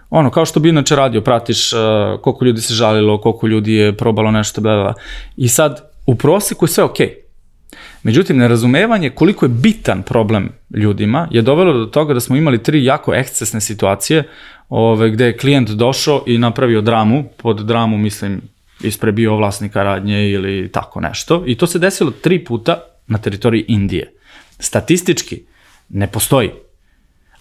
[0.09, 1.79] ono, kao što bi inače radio, pratiš uh,
[2.21, 4.93] koliko ljudi se žalilo, koliko ljudi je probalo nešto, bla, bla.
[5.37, 7.07] I sad, u proseku je sve okej.
[7.07, 7.25] Okay.
[8.03, 12.83] Međutim, nerazumevanje koliko je bitan problem ljudima je dovelo do toga da smo imali tri
[12.83, 14.23] jako ekscesne situacije
[14.69, 18.41] ove, gde je klijent došao i napravio dramu, pod dramu mislim
[18.81, 21.43] isprebio vlasnika radnje ili tako nešto.
[21.47, 24.13] I to se desilo tri puta na teritoriji Indije.
[24.59, 25.43] Statistički
[25.89, 26.51] ne postoji.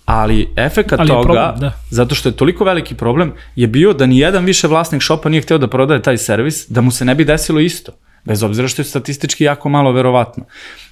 [0.04, 1.72] Ali efekat Ali toga, problem, da.
[1.90, 5.42] zato što je toliko veliki problem, je bio da ni jedan više vlasnik šopa nije
[5.42, 7.92] hteo da prodaje taj servis, da mu se ne bi desilo isto
[8.24, 10.44] bez obzira što je statistički jako malo verovatno.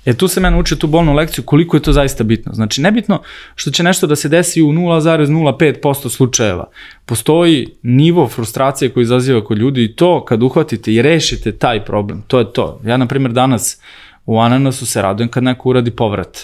[0.04, 2.54] E tu se mene uče tu bolnu lekciju koliko je to zaista bitno.
[2.54, 3.22] Znači nebitno
[3.54, 6.70] što će nešto da se desi u 0,05% slučajeva.
[7.06, 12.22] Postoji nivo frustracije koji izaziva kod ljudi i to kad uhvatite i rešite taj problem,
[12.26, 12.80] to je to.
[12.84, 13.80] Ja na primjer danas
[14.26, 16.38] u Ananasu se radujem kad neko uradi povrat.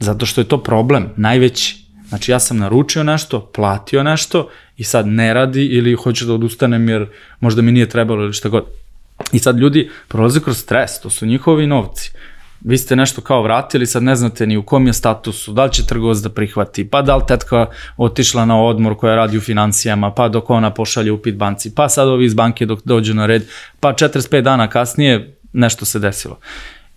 [0.00, 1.88] Zato što je to problem, najveći.
[2.08, 6.88] Znači ja sam naručio nešto, platio nešto i sad ne radi ili hoću da odustanem
[6.88, 7.06] jer
[7.40, 8.64] možda mi nije trebalo ili šta god
[9.32, 12.12] I sad ljudi prolaze kroz stres, to su njihovi novci.
[12.60, 15.72] Vi ste nešto kao vratili, sad ne znate ni u kom je statusu, da li
[15.72, 20.10] će trgovac da prihvati, pa da li tetka otišla na odmor koja radi u financijama,
[20.10, 23.42] pa dok ona pošalje upit banci, pa sad ovi iz banke dok dođu na red,
[23.80, 26.38] pa 45 dana kasnije nešto se desilo.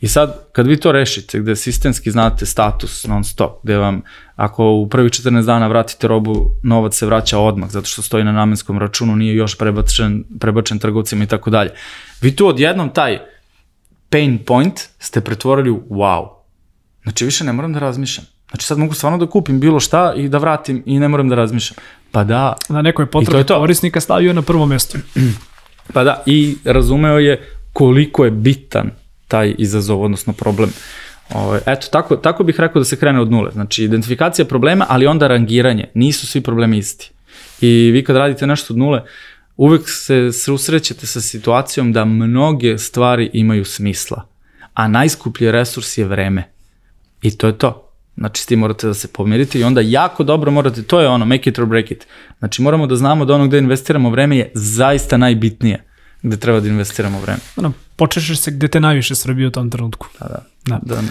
[0.01, 4.01] I sad, kad vi to rešite, gde sistemski znate status non stop, gde vam,
[4.35, 8.31] ako u prvi 14 dana vratite robu, novac se vraća odmah, zato što stoji na
[8.31, 11.71] namenskom računu, nije još prebačen, prebačen trgovcima i tako dalje.
[12.21, 13.19] Vi tu odjednom taj
[14.09, 16.27] pain point ste pretvorili u wow.
[17.03, 18.25] Znači, više ne moram da razmišljam.
[18.49, 21.35] Znači, sad mogu stvarno da kupim bilo šta i da vratim i ne moram da
[21.35, 21.77] razmišljam.
[22.11, 22.53] Pa da.
[22.69, 24.97] Na nekoj potrebe korisnika stavio na prvo mesto.
[25.93, 29.00] Pa da, i razumeo je koliko je bitan
[29.31, 30.69] taj izazov, odnosno problem.
[31.33, 33.51] Ovo, ovaj, eto, tako, tako bih rekao da se krene od nule.
[33.51, 35.87] Znači, identifikacija problema, ali onda rangiranje.
[35.93, 37.11] Nisu svi problemi isti.
[37.61, 39.03] I vi kad radite nešto od nule,
[39.57, 44.27] uvek se susrećete sa situacijom da mnoge stvari imaju smisla,
[44.73, 46.43] a najskuplji resurs je vreme.
[47.21, 47.87] I to je to.
[48.17, 51.25] Znači, s tim morate da se pomirite i onda jako dobro morate, to je ono,
[51.25, 52.07] make it or break it.
[52.39, 55.90] Znači, moramo da znamo da ono gde investiramo vreme je zaista najbitnije
[56.21, 57.39] gde treba da investiramo vreme.
[57.55, 60.07] Ono, počešeš se gde te najviše srbije u tom trenutku.
[60.19, 60.27] Da,
[60.65, 60.79] da.
[60.81, 60.95] da.
[60.95, 61.01] da.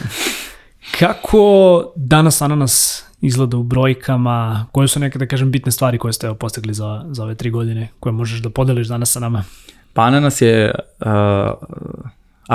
[0.98, 4.66] Kako danas Ananas izgleda u brojkama?
[4.72, 7.88] Koje su neke, da kažem, bitne stvari koje ste postigli za, za ove tri godine,
[8.00, 9.44] koje možeš da podeliš danas sa nama?
[9.92, 11.06] Pa Ananas je uh,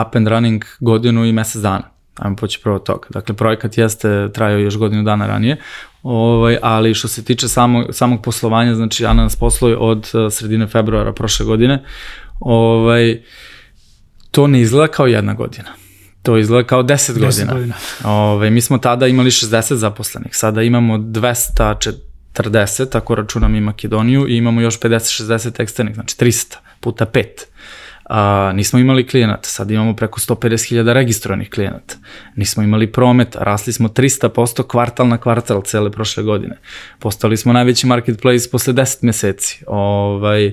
[0.02, 1.84] up and running godinu i mesec dana.
[2.15, 3.08] Ajmo poći prvo toga.
[3.10, 5.58] Dakle, projekat jeste trajao još godinu dana ranije,
[6.04, 11.13] ovaj, ali što se tiče samog, samog poslovanja, znači Ananas posluje od uh, sredine februara
[11.13, 11.84] prošle godine,
[12.39, 13.21] ovaj,
[14.32, 15.69] to ne izgleda kao jedna godina
[16.21, 17.30] To izgleda kao 10 godina.
[17.30, 17.76] 10 godina.
[18.04, 24.38] Ove, mi smo tada imali 60 zaposlenih, sada imamo 240, ako računam i Makedoniju, i
[24.38, 27.26] imamo još 50-60 eksternih, znači 300 puta 5.
[28.10, 31.95] A, nismo imali klijenata, sad imamo preko 150.000 registrovanih klijenata.
[32.36, 36.58] Nismo imali prometa, rasli smo 300% kvartal na kvartal cele prošle godine.
[37.00, 39.63] Postali smo najveći marketplace posle 10 meseci.
[39.67, 40.52] Ovaj,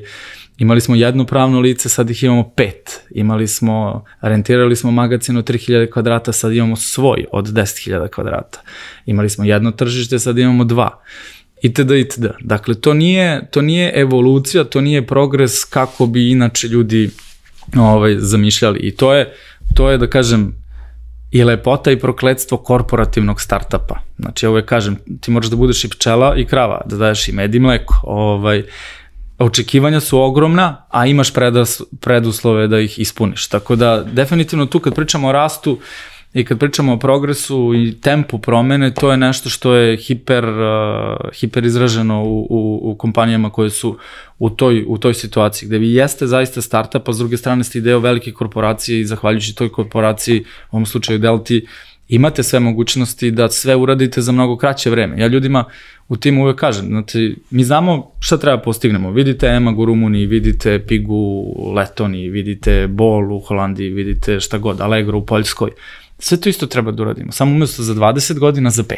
[0.62, 3.00] Imali smo jedno pravno lice, sad ih imamo pet.
[3.10, 8.60] Imali smo, rentirali smo magazin od 3000 kvadrata, sad imamo svoj od 10.000 kvadrata.
[9.06, 11.02] Imali smo jedno tržište, sad imamo dva
[11.62, 11.90] itd.
[11.90, 12.26] itd.
[12.40, 17.10] Dakle, to nije, to nije evolucija, to nije progres kako bi inače ljudi
[17.76, 18.78] ovaj, zamišljali.
[18.78, 19.32] I to je,
[19.74, 20.54] to je da kažem,
[21.30, 23.98] i lepota i prokledstvo korporativnog startapa.
[24.18, 27.32] Znači, ja uvek kažem, ti moraš da budeš i pčela i krava, da daješ i
[27.32, 28.00] med i mleko.
[28.02, 28.62] Ovaj,
[29.44, 33.48] očekivanja su ogromna, a imaš predas, preduslove da ih ispuniš.
[33.48, 35.78] Tako da, definitivno tu kad pričamo o rastu,
[36.32, 41.30] I kad pričamo o progresu i tempu promene, to je nešto što je hiper, uh,
[41.40, 43.98] hiper izraženo u, u, u kompanijama koje su
[44.38, 47.80] u toj, u toj situaciji, gde vi jeste zaista startup, a s druge strane ste
[47.80, 51.66] deo velike korporacije i zahvaljujući toj korporaciji, u ovom slučaju Delti,
[52.08, 55.20] imate sve mogućnosti da sve uradite za mnogo kraće vreme.
[55.20, 55.64] Ja ljudima
[56.08, 59.10] u timu uvek kažem, znači, mi znamo šta treba postignemo.
[59.10, 61.14] Vidite Emag u Rumuniji, vidite Pigu
[61.56, 65.70] u Letoniji, vidite Bol u Holandiji, vidite šta god, Allegro u Poljskoj.
[66.18, 68.96] Sve to isto treba da uradimo, samo umesto za 20 godina, za 5.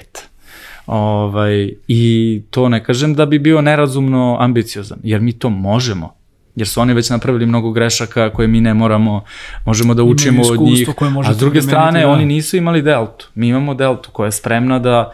[0.87, 6.24] Ovaj, I to ne kažem da bi bio nerazumno ambiciozan, jer mi to možemo
[6.57, 9.25] jer su oni već napravili mnogo grešaka koje mi ne moramo,
[9.65, 10.89] možemo da učimo od njih,
[11.27, 12.09] a s druge strane da.
[12.09, 15.13] oni nisu imali deltu, mi imamo deltu koja je spremna da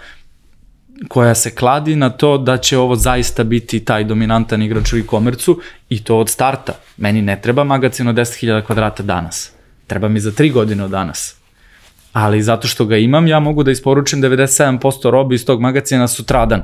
[1.09, 5.61] koja se kladi na to da će ovo zaista biti taj dominantan igrač u e-komercu
[5.89, 6.73] i to od starta.
[6.97, 9.53] Meni ne treba magazin od 10.000 kvadrata danas.
[9.87, 11.37] Treba mi za 3 godine od danas.
[12.13, 16.63] Ali zato što ga imam, ja mogu da isporučim 97% robi iz tog magazina sutradan.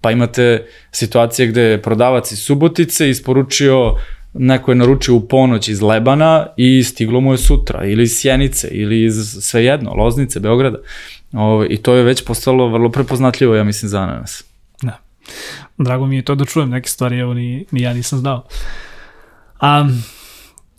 [0.00, 3.94] Pa imate situacije gde je prodavac iz Subotice isporučio
[4.34, 8.68] neko je naručio u ponoć iz Lebana i stiglo mu je sutra, ili iz Sjenice,
[8.68, 10.78] ili iz svejedno, Loznice, Beograda.
[11.32, 14.44] Ovo, I to je već postalo vrlo prepoznatljivo, ja mislim, za nas.
[14.82, 14.98] Da.
[15.78, 18.46] Drago mi je to da čujem neke stvari, evo ni, ni ja nisam znao.
[19.62, 20.02] Um,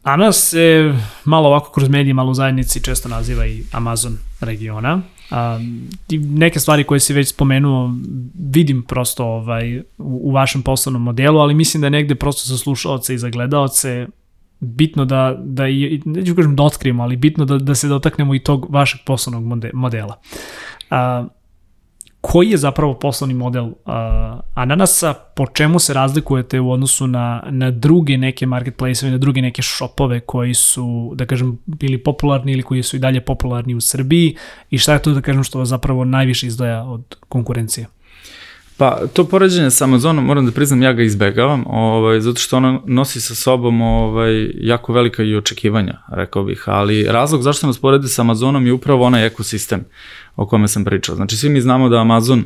[0.03, 0.93] Anas se
[1.25, 5.01] malo ovako kroz medije, malo u zajednici često naziva i Amazon regiona.
[5.31, 5.59] A,
[6.11, 7.93] neke stvari koje si već spomenuo
[8.39, 12.57] vidim prosto ovaj, u, u vašem poslovnom modelu, ali mislim da je negde prosto za
[12.57, 14.07] slušalce i za gledalce
[14.59, 18.39] bitno da, da i, neću kažem da otkrijemo, ali bitno da, da se dotaknemo i
[18.39, 20.19] tog vašeg poslovnog modela.
[20.89, 21.27] A,
[22.21, 23.73] koji je zapravo poslovni model uh,
[24.53, 29.61] Ananasa, po čemu se razlikujete u odnosu na, na druge neke marketplace na druge neke
[29.61, 34.35] shopove koji su, da kažem, bili popularni ili koji su i dalje popularni u Srbiji
[34.69, 37.87] i šta je to, da kažem, što vas zapravo najviše izdaja od konkurencije?
[38.81, 42.81] Pa, to poređenje sa Amazonom, moram da priznam, ja ga izbegavam, ovaj, zato što ono
[42.85, 48.07] nosi sa sobom ovaj, jako velika i očekivanja, rekao bih, ali razlog zašto nas poredi
[48.07, 49.85] sa Amazonom je upravo onaj ekosistem
[50.35, 51.15] o kome sam pričao.
[51.15, 52.43] Znači, svi mi znamo da Amazon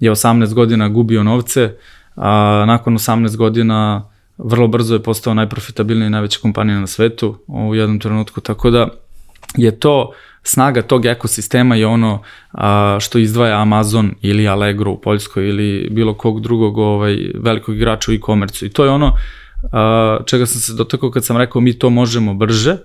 [0.00, 1.76] je 18 godina gubio novce,
[2.16, 7.74] a nakon 18 godina vrlo brzo je postao najprofitabilnija i najveća kompanija na svetu u
[7.74, 8.88] jednom trenutku, tako da
[9.56, 10.12] je to
[10.44, 16.14] snaga tog ekosistema je ono a, što izdvaja Amazon ili Allegro u Poljskoj ili bilo
[16.14, 19.16] kog drugog ovaj, velikog igrača u e-komercu i to je ono
[19.72, 22.76] a, čega sam se dotakao kad sam rekao mi to možemo brže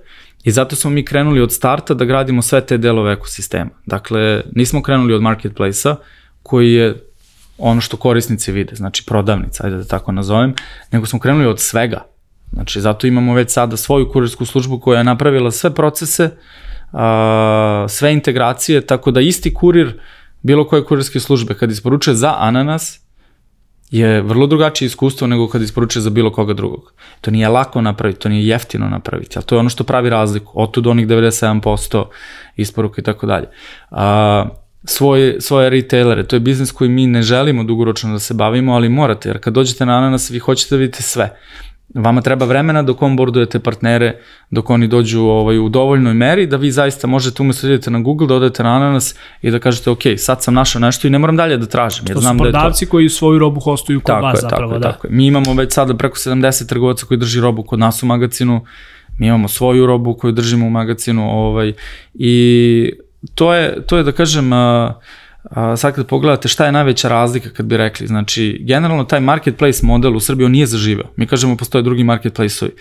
[0.43, 3.69] i zato smo mi krenuli od starta da gradimo sve te delove ekosistema.
[3.85, 5.95] Dakle, nismo krenuli od marketplace-a
[6.43, 6.95] koji je
[7.57, 10.53] ono što korisnici vide, znači prodavnica, ajde da tako nazovem,
[10.91, 12.05] nego smo krenuli od svega.
[12.53, 16.31] Znači, zato imamo već sada svoju kurirsku službu koja je napravila sve procese uh,
[16.93, 19.99] a, sve integracije, tako da isti kurir
[20.41, 22.99] bilo koje kurirske službe kad isporučuje za ananas
[23.91, 26.93] je vrlo drugačije iskustvo nego kad isporučuje za bilo koga drugog.
[27.21, 30.51] To nije lako napraviti, to nije jeftino napraviti, ali to je ono što pravi razliku.
[30.55, 32.05] Otud onih 97%
[32.55, 33.47] isporuka i tako dalje.
[33.91, 34.45] A,
[34.83, 38.89] svoje, svoje retailere, to je biznis koji mi ne želimo dugoročno da se bavimo, ali
[38.89, 41.37] morate, jer kad dođete na ananas vi hoćete da vidite sve.
[41.93, 46.71] Vama treba vremena dok onboardujete partnere, dok oni dođu ovaj, u dovoljnoj meri, da vi
[46.71, 50.01] zaista možete umesto da idete na Google, da odete na Ananas i da kažete, ok,
[50.17, 52.05] sad sam našao nešto i ne moram dalje da tražim.
[52.07, 52.91] Jer to znam su prodavci da je to...
[52.91, 54.71] koji svoju robu hostuju kod tako vas je, zapravo.
[54.71, 54.91] Tako je, da.
[54.91, 55.13] tako je.
[55.13, 58.65] Mi imamo već sada preko 70 trgovaca koji drži robu kod nas u magazinu,
[59.17, 61.73] mi imamo svoju robu koju držimo u magazinu ovaj,
[62.13, 62.93] i
[63.35, 64.91] to je, to je da kažem, uh,
[65.43, 69.79] A, sad kad pogledate šta je najveća razlika kad bi rekli, znači generalno taj marketplace
[69.85, 71.05] model u Srbiji on nije zaživeo.
[71.15, 72.71] Mi kažemo postoje drugi marketplace-ovi.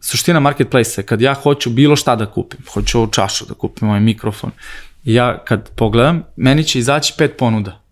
[0.00, 3.88] suština marketplace je kad ja hoću bilo šta da kupim, hoću ovu čašu da kupim,
[3.88, 4.50] ovaj mikrofon,
[5.04, 7.83] ja kad pogledam, meni će izaći pet ponuda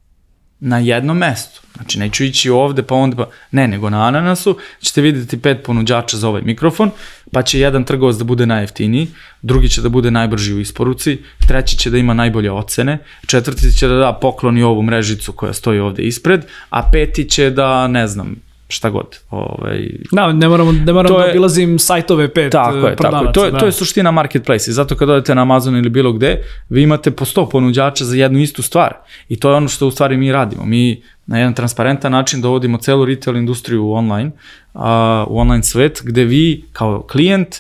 [0.64, 1.60] na jednom mestu.
[1.74, 3.30] Znači, neću ići ovde, pa onda, pa...
[3.50, 6.90] Ne, nego na Ananasu ćete videti pet ponuđača za ovaj mikrofon,
[7.32, 9.08] pa će jedan trgovac da bude najjeftiniji,
[9.42, 13.88] drugi će da bude najbrži u isporuci, treći će da ima najbolje ocene, četvrti će
[13.88, 18.36] da da pokloni ovu mrežicu koja stoji ovde ispred, a peti će da, ne znam,
[18.72, 19.18] šta god.
[19.30, 23.32] Ovaj, da, ne moram, ne moram da obilazim sajtove pet tako je, tako je.
[23.32, 23.58] To, je, da.
[23.58, 24.72] to je suština marketplace.
[24.72, 28.38] Zato kad odete na Amazon ili bilo gde, vi imate po 100 ponuđača za jednu
[28.38, 28.94] istu stvar.
[29.28, 30.64] I to je ono što u stvari mi radimo.
[30.64, 34.30] Mi na jedan transparentan način dovodimo celu retail industriju u online,
[34.74, 37.56] a, u online svet, gde vi kao klijent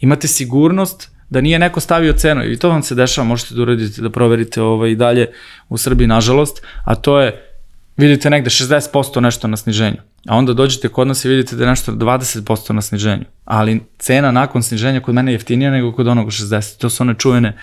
[0.00, 4.02] imate sigurnost da nije neko stavio cenu i to vam se dešava, možete da uradite,
[4.02, 5.26] da proverite ovaj, dalje
[5.68, 7.46] u Srbiji, nažalost, a to je
[7.96, 9.96] vidite negde 60% nešto na sniženju,
[10.28, 14.30] a onda dođete kod nas i vidite da je nešto 20% na sniženju, ali cena
[14.30, 16.78] nakon sniženja kod mene je jeftinija nego kod onog 60.
[16.78, 17.56] To su one čuvene,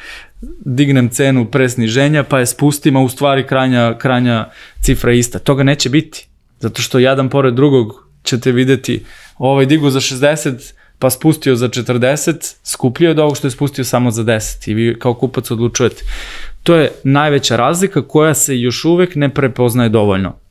[0.66, 4.50] dignem cenu pre sniženja pa je spustim, a u stvari kranja, kranja
[4.82, 5.40] cifra ista.
[5.40, 6.28] Toga neće biti,
[6.60, 9.06] zato što jedan pored drugog ćete videti
[9.38, 14.12] ovaj digu za 60, pa spustio za 40, skuplio od ovog što je spustio samo
[14.12, 16.04] za 10 i vi kao kupac odlučujete.
[16.64, 20.47] To je najveća razlika koja se još uvek ne prepoznaje dovoljno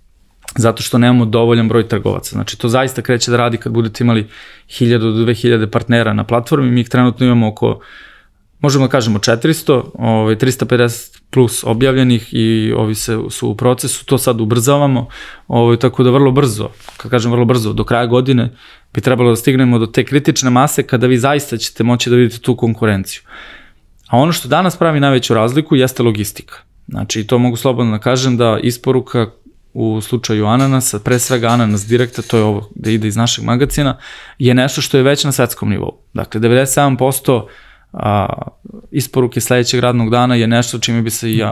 [0.57, 2.31] zato što nemamo dovoljan broj trgovaca.
[2.31, 4.27] Znači to zaista kreće da radi kad budete imali
[4.69, 7.81] 1000 do 2000 partnera na platformi, mi ih trenutno imamo oko
[8.61, 14.19] možemo da kažemo 400, ovaj, 350 plus objavljenih i ovi se, su u procesu, to
[14.19, 15.09] sad ubrzavamo,
[15.49, 18.53] ovaj, tako da vrlo brzo, kad kažem vrlo brzo, do kraja godine
[18.95, 22.38] bi trebalo da stignemo do te kritične mase kada vi zaista ćete moći da vidite
[22.38, 23.23] tu konkurenciju.
[24.09, 26.59] A ono što danas pravi najveću razliku jeste logistika.
[26.88, 29.31] Znači, to mogu slobodno da kažem da isporuka
[29.79, 33.99] u slučaju ananasa, pre svega ananas direkta, to je ovo da ide iz našeg magazina,
[34.39, 35.99] je nešto što je već na svetskom nivou.
[36.15, 37.47] Dakle, 97%
[37.92, 38.27] a,
[38.90, 41.42] isporuke sledećeg radnog dana je nešto čime bi se i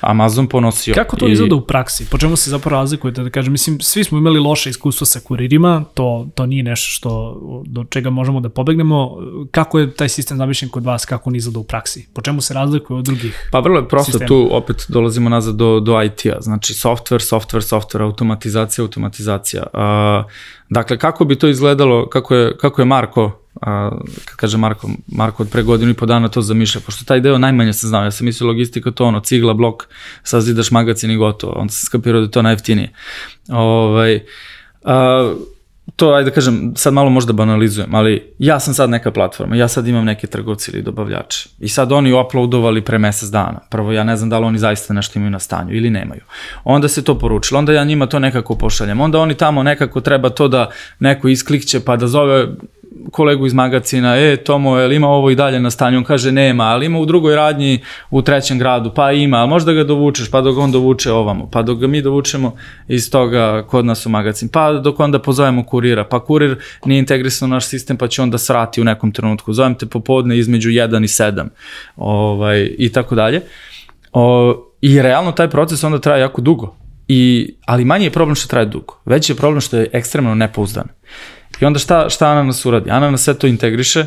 [0.00, 0.94] Amazon ponosio.
[0.94, 1.32] Kako to I...
[1.32, 2.06] izgleda u praksi?
[2.10, 3.22] Po čemu se zapravo razlikujete?
[3.22, 7.40] Da kažem, mislim, svi smo imali loše iskustvo sa kuririma, to, to nije nešto što,
[7.66, 9.10] do čega možemo da pobegnemo.
[9.50, 12.08] Kako je taj sistem zamišljen kod vas, kako on izgleda u praksi?
[12.14, 14.28] Po čemu se razlikuje od drugih Pa vrlo je prosto, sistema?
[14.28, 16.40] tu opet dolazimo nazad do, do IT-a.
[16.40, 19.62] Znači, software, software, software, automatizacija, automatizacija.
[19.72, 20.24] A,
[20.70, 23.90] dakle, kako bi to izgledalo, kako je, kako je Marko a,
[24.24, 27.38] kad kaže Marko, Marko od pre godinu i po dana to zamišlja, pošto taj deo
[27.38, 29.86] najmanje se znao, ja sam mislio logistika to ono, cigla, blok,
[30.22, 32.92] sazidaš magacin i gotovo, onda sam skapirao da je to najeftinije.
[33.48, 34.20] Ovaj,
[34.84, 35.34] a,
[35.96, 39.68] to, ajde da kažem, sad malo možda banalizujem, ali ja sam sad neka platforma, ja
[39.68, 43.60] sad imam neke trgovci ili dobavljače i sad oni uploadovali pre mesec dana.
[43.70, 46.20] Prvo, ja ne znam da li oni zaista nešto imaju na stanju ili nemaju.
[46.64, 50.30] Onda se to poručilo, onda ja njima to nekako pošaljem, onda oni tamo nekako treba
[50.30, 52.48] to da neko isklikće pa da zove
[53.10, 55.98] kolegu iz magacina, e, Tomo, je li ima ovo i dalje na stanju?
[55.98, 57.80] On kaže, nema, ali ima u drugoj radnji
[58.10, 61.62] u trećem gradu, pa ima, ali možda ga dovučeš, pa dok on dovuče ovamo, pa
[61.62, 62.56] dok ga mi dovučemo
[62.88, 67.50] iz toga kod nas u magacin, pa dok onda pozovemo kurira, pa kurir nije integrisan
[67.50, 71.04] u naš sistem, pa će onda srati u nekom trenutku, zovem te popodne između 1
[71.04, 71.48] i 7,
[71.96, 73.42] ovaj, i tako dalje.
[74.12, 76.76] O, I realno taj proces onda traje jako dugo.
[77.08, 79.00] I, ali manji je problem što traje dugo.
[79.04, 80.88] Veći je problem što je ekstremno nepouzdan.
[81.60, 82.90] I onda šta, šta Ananas uradi?
[82.90, 84.04] Ananas sve to integriše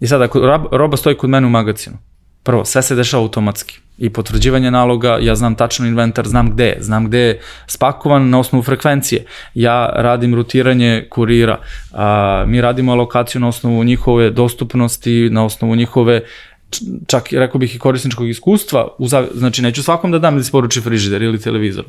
[0.00, 0.40] i sad ako
[0.72, 1.96] roba stoji kod mene u magazinu,
[2.42, 6.76] prvo, sve se dešava automatski i potvrđivanje naloga, ja znam tačno inventar, znam gde je,
[6.80, 9.24] znam gde je spakovan na osnovu frekvencije.
[9.54, 11.58] Ja radim rutiranje kurira,
[11.92, 16.20] a, mi radimo alokaciju na osnovu njihove dostupnosti, na osnovu njihove
[17.06, 18.88] čak rekao bih i korisničkog iskustva,
[19.34, 21.84] znači neću svakom da dam da isporuči frižider ili televizor,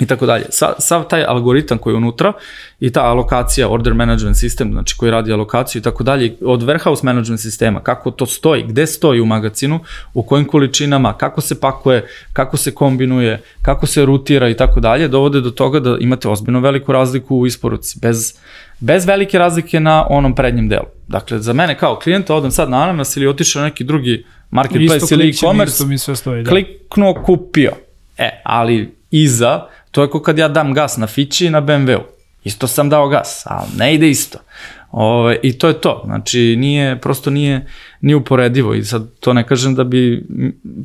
[0.00, 0.44] i tako dalje.
[0.50, 2.32] Sa, sav taj algoritam koji je unutra
[2.80, 7.04] i ta alokacija, order management system, znači koji radi alokaciju i tako dalje, od warehouse
[7.04, 9.80] management sistema, kako to stoji, gde stoji u magazinu,
[10.14, 15.08] u kojim količinama, kako se pakuje, kako se kombinuje, kako se rutira i tako dalje,
[15.08, 18.34] dovode do toga da imate ozbiljno veliku razliku u isporuci, bez,
[18.80, 20.86] bez velike razlike na onom prednjem delu.
[21.08, 25.14] Dakle, za mene kao klijenta odem sad na Ananas ili otišao na neki drugi marketplace
[25.14, 25.84] ili e-commerce,
[26.42, 26.50] da.
[26.50, 27.72] kliknuo, kupio.
[28.18, 32.02] E, ali iza To je kao kad ja dam gas na Fići i na BMW-u.
[32.44, 34.38] Isto sam dao gas, ali ne ide isto.
[34.90, 36.02] Ove, I to je to.
[36.04, 37.66] Znači, nije, prosto nije,
[38.00, 40.26] nije uporedivo i sad to ne kažem da bi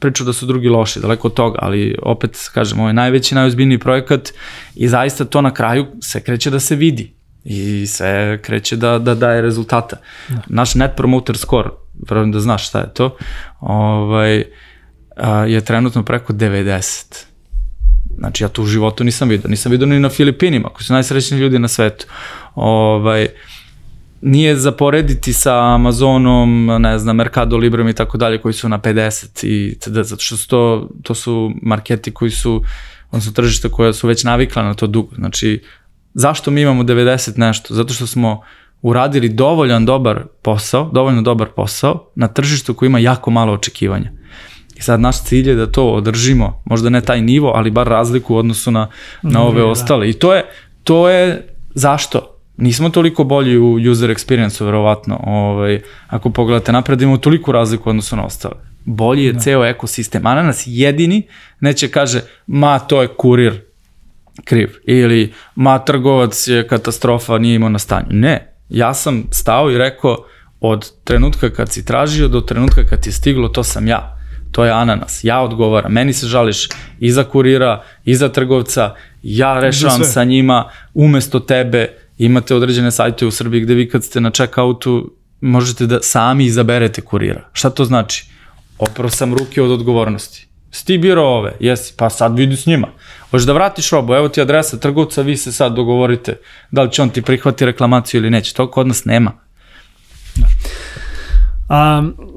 [0.01, 3.80] pričao da su drugi loši, daleko od toga, ali opet kažem, ovo je najveći, najozbiljniji
[3.80, 4.30] projekat
[4.76, 9.16] i zaista to na kraju se kreće da se vidi i sve kreće da, da
[9.16, 9.97] daje rezultata.
[10.30, 10.41] Da.
[10.47, 11.70] Naš net promoter score,
[12.10, 13.18] verujem da znaš šta je to,
[13.60, 14.43] ovaj,
[15.18, 17.26] a, je trenutno preko 90.
[18.18, 21.39] Znači ja to u životu nisam vidio, nisam vidio ni na Filipinima, koji su najsrećniji
[21.39, 22.05] ljudi na svetu.
[22.55, 23.28] Ovaj,
[24.22, 29.47] nije zaporediti sa Amazonom, ne znam, Mercado Librom i tako dalje, koji su na 50
[29.47, 29.93] i td.
[30.03, 32.63] Zato što su to, to su marketi koji su,
[33.11, 35.16] odnosno tržišta koja su već navikla na to dugo.
[35.16, 35.63] Znači,
[36.13, 37.74] zašto mi imamo 90 nešto?
[37.74, 38.41] Zato što smo
[38.82, 44.11] uradili dovoljan dobar posao, dovoljno dobar posao na tržištu koji ima jako malo očekivanja.
[44.76, 48.36] I sad naš cilj je da to održimo, možda ne taj nivo, ali bar razliku
[48.36, 48.88] u odnosu na,
[49.22, 49.68] na ove da.
[49.68, 50.10] ostale.
[50.10, 50.46] I to je,
[50.84, 52.32] to je zašto?
[52.58, 55.20] Nismo toliko bolji u user experience-u, verovatno.
[55.24, 58.56] Ovaj, ako pogledate napred, imamo toliko razliku u odnosu na ostale.
[58.86, 59.40] Bolji je da.
[59.40, 60.26] ceo ekosistem.
[60.26, 61.28] Ananas jedini
[61.60, 63.62] neće kaže, ma to je kurir
[64.44, 64.70] kriv.
[64.84, 68.08] Ili, ma trgovac je katastrofa, nije imao na stanju.
[68.10, 70.18] Ne, ja sam stao i rekao,
[70.60, 74.14] od trenutka kad si tražio do trenutka kad ti je stiglo, to sam ja.
[74.56, 75.20] To je ananas.
[75.24, 75.91] Ja odgovaram.
[75.91, 78.95] Meni se žališ i za kurira, i za trgovca.
[79.24, 84.22] Ja rešavam sa njima umesto tebe imate određene sajte u Srbiji gde vi kad ste
[84.22, 85.10] na check-outu
[85.41, 87.49] možete da sami izaberete kurira.
[87.53, 88.26] Šta to znači?
[88.80, 90.47] Oprao sam ruke od odgovornosti.
[90.72, 91.53] Si ti biro ove?
[91.60, 92.88] Jesi, pa sad vidi s njima.
[93.32, 96.38] Hoćeš da vratiš robu, evo ti adresa trgovca, vi se sad dogovorite
[96.72, 98.53] da li će on ti prihvati reklamaciju ili neće.
[98.53, 99.32] To kod nas nema.
[100.36, 100.47] Da.
[101.99, 102.35] Um,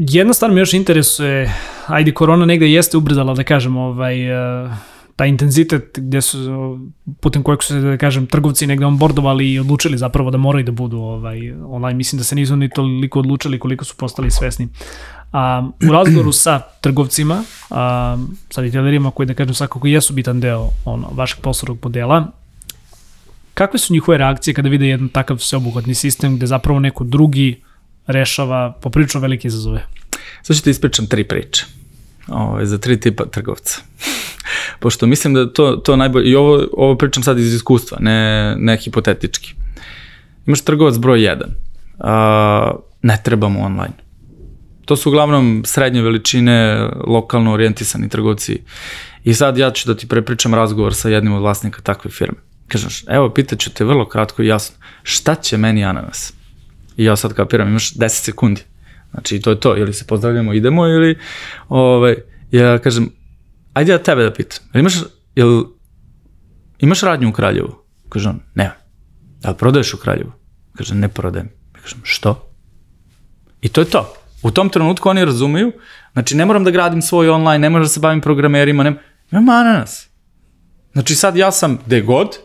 [0.00, 1.54] jedna stvar me još interesuje,
[1.86, 4.32] ajde korona negde jeste ubrzala da kažem ovaj,
[4.64, 4.70] uh,
[5.16, 6.78] taj intenzitet gde su,
[7.20, 10.72] putem kojeg su se, da kažem, trgovci negde onboardovali i odlučili zapravo da moraju da
[10.72, 11.96] budu ovaj, online.
[11.96, 14.68] Mislim da se nisu ni toliko odlučili koliko su postali svesni.
[15.32, 18.16] A, u razgovoru sa trgovcima, a,
[18.50, 22.26] sa retailerima koji, da kažem, svakako jesu bitan deo ono, vašeg poslovnog modela,
[23.54, 27.60] kakve su njihove reakcije kada vide jedan takav sveobuhvatni sistem gde zapravo neko drugi
[28.06, 29.86] rešava poprilično velike izazove?
[30.42, 31.64] Sad ću ti ispričam tri priče
[32.28, 33.80] ovaj, za tri tipa trgovca.
[34.80, 38.76] Pošto mislim da to, to najbolje, i ovo, ovo pričam sad iz iskustva, ne, ne
[38.76, 39.54] hipotetički.
[40.46, 41.42] Imaš trgovac broj 1,
[41.98, 42.72] a,
[43.02, 43.94] ne trebamo online.
[44.84, 48.62] To su uglavnom srednje veličine, lokalno orijentisani trgovci.
[49.24, 52.38] I sad ja ću da ti prepričam razgovor sa jednim od vlasnika takve firme.
[52.68, 56.32] Kažeš, evo, pitaću te vrlo kratko i jasno, šta će meni ananas?
[56.96, 58.62] I ja sad kapiram, imaš 10 sekundi.
[59.10, 61.18] Znači, to je to, ili se pozdravljamo, idemo, ili,
[61.68, 62.16] ovaj,
[62.50, 63.10] ja kažem,
[63.72, 64.94] ajde ja tebe da pitam, jel imaš,
[65.34, 65.62] jel,
[66.78, 67.74] imaš radnju u Kraljevu?
[68.08, 68.70] Kaže on, ne.
[69.48, 70.32] li prodaješ u Kraljevu?
[70.76, 71.48] Kaže, ne prodajem.
[71.74, 72.50] Ja kažem, što?
[73.60, 74.14] I to je to.
[74.42, 75.72] U tom trenutku oni razumeju,
[76.12, 78.94] znači ne moram da gradim svoj online, ne moram da se bavim programerima, ne,
[79.30, 80.08] imam ananas.
[80.92, 82.38] Znači sad ja sam gde god,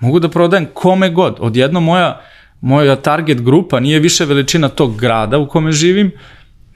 [0.00, 1.36] mogu da prodajem kome god.
[1.40, 2.20] Odjedno moja,
[2.60, 6.12] moja target grupa nije više veličina tog grada u kome živim,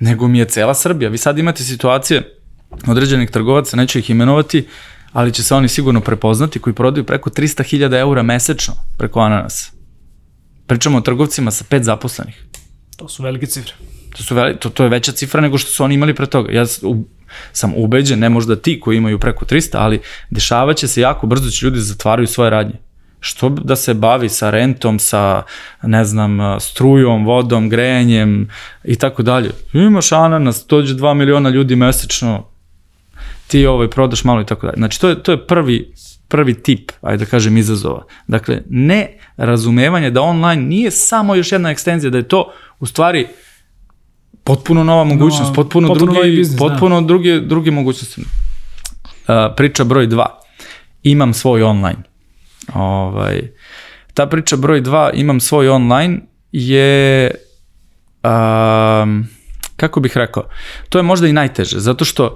[0.00, 1.10] nego mi je cela Srbija.
[1.10, 2.38] Vi sad imate situacije
[2.86, 4.66] određenih trgovaca, neću ih imenovati,
[5.12, 9.72] ali će se oni sigurno prepoznati, koji prodaju preko 300.000 eura mesečno preko ananasa.
[10.66, 12.44] Pričamo o trgovcima sa pet zaposlenih.
[12.96, 13.72] To su velike cifre.
[14.16, 16.52] To, su veli, to, to je veća cifra nego što su oni imali pre toga.
[16.52, 17.04] Ja u,
[17.52, 21.50] sam ubeđen, ne možda ti koji imaju preko 300, ali dešavaće se jako brzo da
[21.50, 22.74] će ljudi zatvaraju svoje radnje.
[23.24, 25.42] Što da se bavi sa rentom, sa,
[25.82, 28.48] ne znam, strujom, vodom, grejanjem
[28.84, 29.50] i tako dalje.
[29.72, 32.44] Imaš ananas, dođe 2 miliona ljudi mesečno,
[33.46, 34.76] ti ovaj, prodaš malo i tako dalje.
[34.76, 35.92] Znači, to je, to je prvi,
[36.28, 38.04] prvi tip, ajde da kažem, izazova.
[38.26, 43.26] Dakle, ne razumevanje da online nije samo još jedna ekstenzija, da je to u stvari
[44.44, 46.68] potpuno nova mogućnost, no, potpuno, potpuno drugi, biznis, da.
[46.68, 47.06] potpuno da.
[47.06, 48.20] druge, druge mogućnosti.
[48.20, 50.26] Uh, priča broj 2.
[51.02, 52.13] Imam svoj online.
[52.74, 53.42] Ovaj,
[54.14, 56.20] ta priča broj 2, imam svoj online,
[56.52, 57.30] je
[58.22, 59.26] um,
[59.76, 60.48] kako bih rekao,
[60.88, 62.34] to je možda i najteže, zato što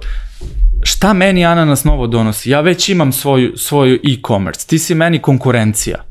[0.83, 2.49] šta meni Ananas novo donosi?
[2.49, 6.05] Ja već imam svoju, svoju e-commerce, ti si meni konkurencija.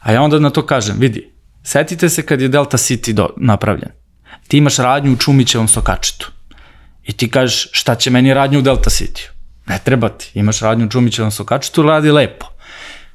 [0.00, 1.32] A ja onda na to kažem, vidi,
[1.62, 3.90] setite se kad je Delta City do, napravljen.
[4.48, 6.32] Ti imaš radnju u Čumićevom sokačetu.
[7.02, 9.28] I ti kažeš šta će meni radnju u Delta City?
[9.66, 12.46] Ne treba ti, imaš radnju u Čumićevom sokačetu, radi lepo.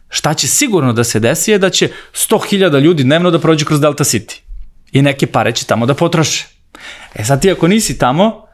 [0.10, 3.82] Šta će sigurno da se desi je da će 100.000 ljudi dnevno da prođe kroz
[3.82, 4.40] Delta City.
[4.92, 6.48] I neke pare će tamo da potroše.
[7.16, 8.48] E sad ti ako nisi tamo,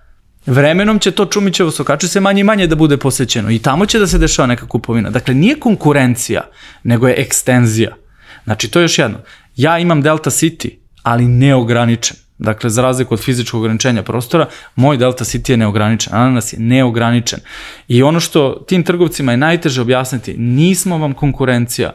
[0.45, 3.99] vremenom će to Čumićevo sokače se manje i manje da bude posećeno i tamo će
[3.99, 5.09] da se dešava neka kupovina.
[5.09, 6.41] Dakle, nije konkurencija,
[6.83, 7.95] nego je ekstenzija.
[8.43, 9.17] Znači, to je još jedno.
[9.55, 10.69] Ja imam Delta City,
[11.03, 12.17] ali neograničen.
[12.43, 17.39] Dakle, za razliku od fizičkog ograničenja prostora, moj Delta City je neograničen, ananas je neograničen.
[17.87, 21.93] I ono što tim trgovcima je najteže objasniti, nismo vam konkurencija,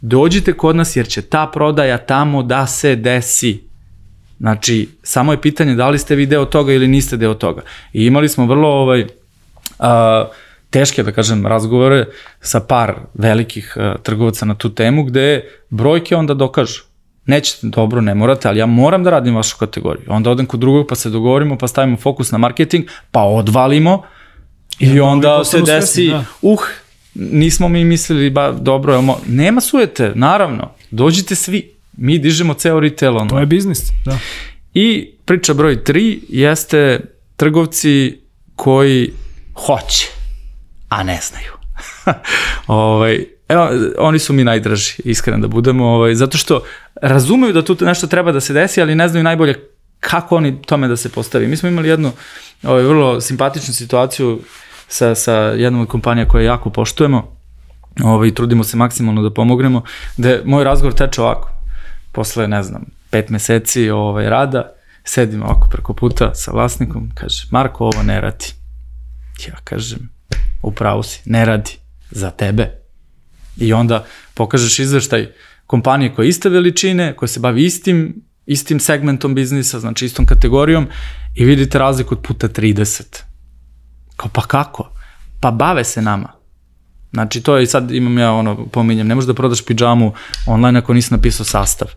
[0.00, 3.60] dođite kod nas jer će ta prodaja tamo da se desi.
[4.40, 7.62] Znači, samo je pitanje da li ste vi deo toga ili niste deo toga.
[7.92, 9.06] I imali smo vrlo ovaj,
[9.78, 10.26] a,
[10.70, 12.06] teške, da kažem, razgovore
[12.40, 16.93] sa par velikih a, trgovaca na tu temu, gde brojke onda dokažu.
[17.26, 20.06] Nećete, dobro, ne morate, ali ja moram da radim vašu kategoriju.
[20.08, 24.02] Onda odem kod drugog, pa se dogovorimo, pa stavimo fokus na marketing, pa odvalimo
[24.78, 26.24] i, I onda se desi, svesni, da.
[26.42, 26.60] uh,
[27.14, 29.18] nismo mi mislili, ba, dobro, mo...
[29.26, 33.30] nema sujete, naravno, dođite svi, mi dižemo ceo retail online.
[33.30, 34.18] To je biznis, da.
[34.74, 37.00] I priča broj 3 jeste
[37.36, 38.20] trgovci
[38.56, 39.12] koji
[39.54, 40.08] hoće,
[40.88, 41.52] a ne znaju.
[42.66, 43.68] ovaj, evo,
[43.98, 46.62] oni su mi najdraži, iskreno da budemo, ovaj, zato što
[47.02, 49.68] razumeju da tu nešto treba da se desi, ali ne znaju najbolje
[50.00, 51.46] kako oni tome da se postavi.
[51.46, 52.12] Mi smo imali jednu
[52.62, 54.40] ovaj, vrlo simpatičnu situaciju
[54.88, 57.36] sa, sa jednom od kompanija koje jako poštujemo,
[58.02, 59.82] ovaj, trudimo se maksimalno da pomognemo,
[60.16, 61.50] gde moj razgovor teče ovako,
[62.12, 64.72] posle, ne znam, pet meseci ovaj, rada,
[65.04, 68.46] sedim ovako preko puta sa vlasnikom, kaže, Marko, ovo ne radi.
[69.46, 70.10] Ja kažem,
[70.62, 71.70] upravo si, ne radi,
[72.10, 72.83] za tebe.
[73.56, 75.28] I onda pokažeš izveštaj
[75.66, 80.88] kompanije koja je iste veličine, koja se bavi istim, istim segmentom biznisa, znači istom kategorijom
[81.34, 83.22] i vidite razliku od puta 30.
[84.16, 84.90] Kao pa kako?
[85.40, 86.32] Pa bave se nama.
[87.12, 90.12] Znači to je sad imam ja ono, pominjem, ne možeš da prodaš pidžamu
[90.46, 91.88] online ako nisi napisao sastav.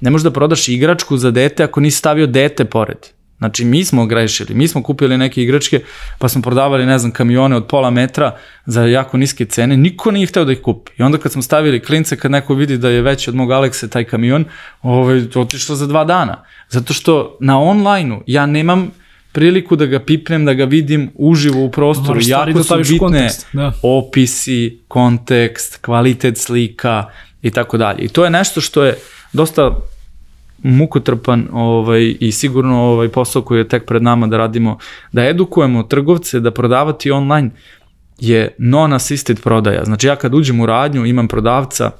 [0.00, 2.98] Ne možeš da prodaš igračku za dete ako nisi stavio dete pored.
[3.40, 5.80] Znači, mi smo grešili, mi smo kupili neke igračke,
[6.18, 8.36] pa smo prodavali, ne znam, kamione od pola metra
[8.66, 10.92] za jako niske cene, niko nije hteo da ih kupi.
[10.98, 13.88] I onda kad smo stavili klince, kad neko vidi da je veći od mog Alekse
[13.88, 14.44] taj kamion,
[14.82, 16.44] ovaj, otišlo za dva dana.
[16.68, 18.90] Zato što na online-u ja nemam
[19.32, 22.08] priliku da ga pipnem, da ga vidim uživo u prostoru.
[22.08, 23.72] Moraš jako da su bitne kontekst, da.
[23.82, 27.04] opisi, kontekst, kvalitet slika
[27.42, 28.02] i tako dalje.
[28.02, 28.96] I to je nešto što je
[29.32, 29.80] dosta
[30.62, 34.78] mukotrpan ovaj, i sigurno ovaj posao koji je tek pred nama da radimo,
[35.12, 37.50] da edukujemo trgovce da prodavati online
[38.18, 39.84] je non-assisted prodaja.
[39.84, 41.90] Znači ja kad uđem u radnju imam prodavca,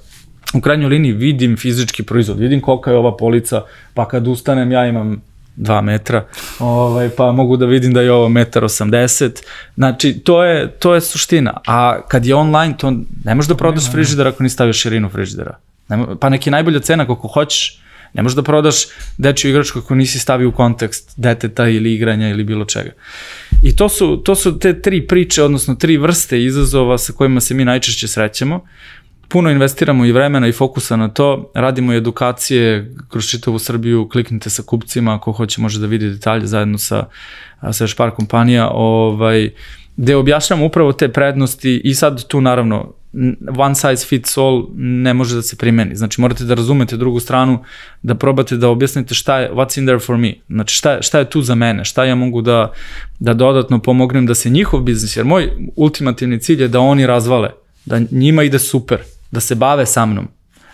[0.55, 3.63] u krajnjoj liniji vidim fizički proizvod, vidim kolika je ova polica,
[3.95, 5.23] pa kad ustanem ja imam
[5.57, 6.25] 2 metra,
[6.59, 9.33] ovaj, pa mogu da vidim da je ovo 1,80 m.
[9.75, 11.61] Znači, to je, to je suština.
[11.67, 12.91] A kad je online, to
[13.25, 15.57] ne možeš da prodaš frižider ako nisi stavio širinu frižidera.
[16.21, 17.81] Pa neki najbolja cena kako hoćeš,
[18.15, 18.77] Ne možeš da prodaš
[19.19, 22.91] dečju igračku ako nisi stavio u kontekst deteta ili igranja ili bilo čega.
[23.63, 27.55] I to su, to su te tri priče, odnosno tri vrste izazova sa kojima se
[27.55, 28.65] mi najčešće srećemo.
[29.29, 34.51] Puno investiramo i vremena i fokusa na to, radimo i edukacije kroz čitavu Srbiju, kliknite
[34.51, 37.05] sa kupcima, ako hoće može da vidi detalje zajedno sa,
[37.73, 39.51] sa još par kompanija, ovaj,
[39.97, 42.95] gde objašnjamo upravo te prednosti i sad tu naravno
[43.59, 45.97] one size fits all ne može da se primeni.
[45.97, 47.65] Znači morate da razumete drugu stranu,
[48.03, 50.35] da probate da objasnite šta je, what's in there for me.
[50.49, 52.73] Znači šta, šta je tu za mene, šta ja mogu da,
[53.19, 57.51] da dodatno pomognem da se njihov biznis, jer moj ultimativni cilj je da oni razvale,
[57.85, 58.99] da njima ide super,
[59.31, 60.29] da se bave sa mnom,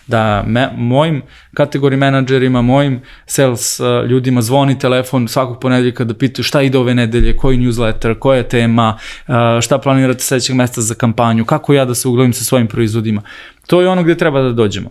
[0.07, 1.21] da me, mojim
[1.53, 6.95] kategori menadžerima, mojim sales uh, ljudima zvoni telefon svakog ponedeljka da pitaju šta ide ove
[6.95, 8.97] nedelje, koji newsletter, koja tema,
[9.27, 13.21] uh, šta planirate sledećeg mesta za kampanju, kako ja da se uglavim sa svojim proizvodima.
[13.67, 14.89] To je ono gde treba da dođemo.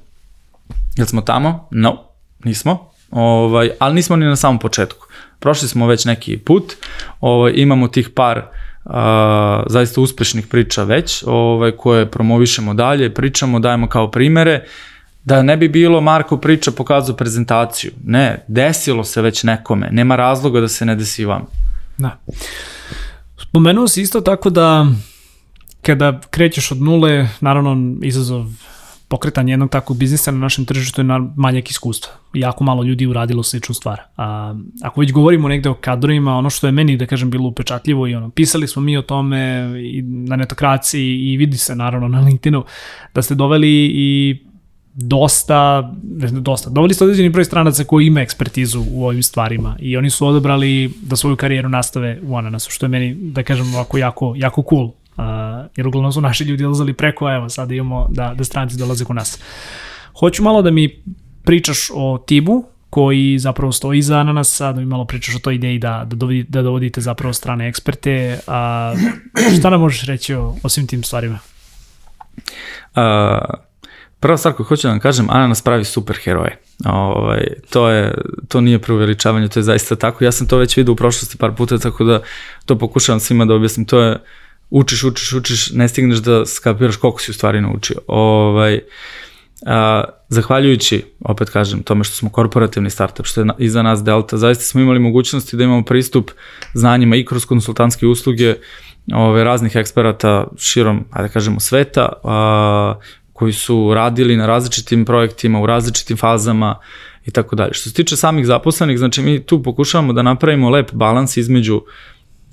[0.97, 1.69] Jel smo tamo?
[1.71, 2.03] No,
[2.45, 2.91] nismo.
[3.11, 5.07] Ovaj, ali nismo ni na samom početku.
[5.39, 6.73] Prošli smo već neki put,
[7.21, 8.93] ovaj, imamo tih par uh,
[9.67, 14.65] zaista uspešnih priča već, ovaj, koje promovišemo dalje, pričamo, dajemo kao primere,
[15.27, 17.91] da ne bi bilo Marko priča pokazao prezentaciju.
[18.05, 21.47] Ne, desilo se već nekome, nema razloga da se ne desi vam.
[21.99, 22.19] Da.
[23.39, 24.87] Spomenuo si isto tako da
[25.83, 28.47] kada krećeš od nule, naravno izazov
[29.09, 32.13] pokretanje jednog takvog biznisa na našem tržištu je na manjak iskustva.
[32.35, 34.01] Jako malo ljudi uradilo sličnu stvar.
[34.17, 38.07] A, ako već govorimo negde o kadrovima, ono što je meni, da kažem, bilo upečatljivo
[38.07, 42.21] i ono, pisali smo mi o tome i na netokraciji i vidi se naravno na
[42.21, 42.65] LinkedInu
[43.15, 44.39] da ste doveli i
[44.97, 45.93] dosta,
[46.33, 50.27] dosta, doveli ste određeni broj stranaca koji ima ekspertizu u ovim stvarima i oni su
[50.27, 54.65] odabrali da svoju karijeru nastave u Ananasu, što je meni, da kažem, ovako jako, jako
[54.71, 54.85] cool.
[54.85, 55.25] Uh,
[55.77, 59.05] jer uglavnom su naši ljudi odlazali preko, a evo sada imamo da, da stranci dolaze
[59.05, 59.39] kod nas.
[60.19, 61.03] Hoću malo da mi
[61.45, 65.79] pričaš o Tibu, koji zapravo stoji iza Ananasa, da mi malo pričaš o toj ideji
[65.79, 68.39] da, da, dovodi, da dovodite zapravo strane eksperte.
[68.47, 68.95] A,
[69.59, 71.39] šta nam možeš reći o, o svim tim stvarima?
[72.97, 73.66] Uh,
[74.21, 76.59] Prva stvar koju hoću da vam kažem, Ananas pravi super heroje.
[76.85, 78.15] Ovaj, to, je,
[78.49, 80.25] to nije preuveličavanje, to je zaista tako.
[80.25, 82.21] Ja sam to već vidio u prošlosti par puta, tako da
[82.65, 83.87] to pokušavam svima da objasnim.
[83.87, 84.19] To je
[84.71, 87.97] učiš, učiš, učiš, ne stigneš da skapiraš koliko si u stvari naučio.
[88.07, 88.81] Ovaj,
[89.67, 94.65] a, zahvaljujući, opet kažem, tome što smo korporativni startup, što je iza nas Delta, zaista
[94.65, 96.31] smo imali mogućnosti da imamo pristup
[96.75, 98.55] znanjima i kroz konsultantske usluge
[99.15, 102.95] ove, raznih eksperata širom, ajde da kažemo, sveta, a,
[103.37, 106.79] koji su radili na različitim projektima, u različitim fazama
[107.27, 107.75] i tako dalje.
[107.75, 111.83] Što se tiče samih zaposlenih, znači mi tu pokušavamo da napravimo lep balans između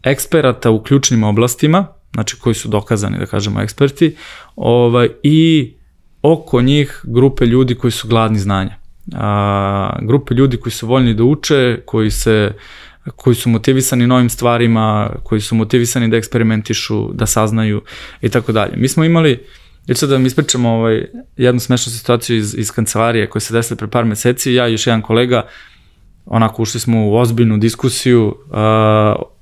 [0.03, 4.15] eksperata u ključnim oblastima, znači koji su dokazani, da kažemo, eksperti,
[4.55, 5.73] ovaj, i
[6.21, 8.75] oko njih grupe ljudi koji su gladni znanja.
[9.13, 12.53] A, grupe ljudi koji su voljni da uče, koji se
[13.15, 17.81] koji su motivisani novim stvarima, koji su motivisani da eksperimentišu, da saznaju
[18.21, 18.73] i tako dalje.
[18.77, 19.39] Mi smo imali,
[19.88, 21.05] ja ću da vam ispričam ovaj,
[21.38, 24.88] jednu smešnu situaciju iz, iz kancelarije koja se desila pre par meseci, ja i još
[24.88, 25.47] jedan kolega,
[26.25, 28.53] onako ušli smo u ozbiljnu diskusiju uh,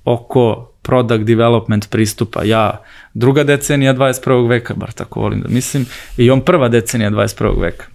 [0.06, 2.44] oko product development pristupa.
[2.44, 2.84] Ja
[3.14, 4.50] druga decenija 21.
[4.50, 5.86] veka, bar tako volim da mislim,
[6.18, 7.62] i on prva decenija 21.
[7.62, 7.86] veka.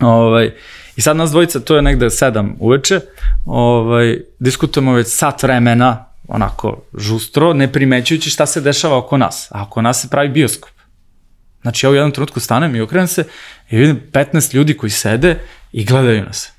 [0.00, 0.54] Ovaj,
[0.96, 3.00] I sad nas dvojica, to je negde sedam uveče,
[3.46, 9.48] ovaj, diskutujemo već sat vremena, onako žustro, ne primećujući šta se dešava oko nas.
[9.50, 10.77] A oko nas se pravi bioskop.
[11.62, 13.24] Znači ja u jednom trenutku stanem i okrenem se
[13.70, 15.40] i vidim 15 ljudi koji sede
[15.72, 16.52] i gledaju nas.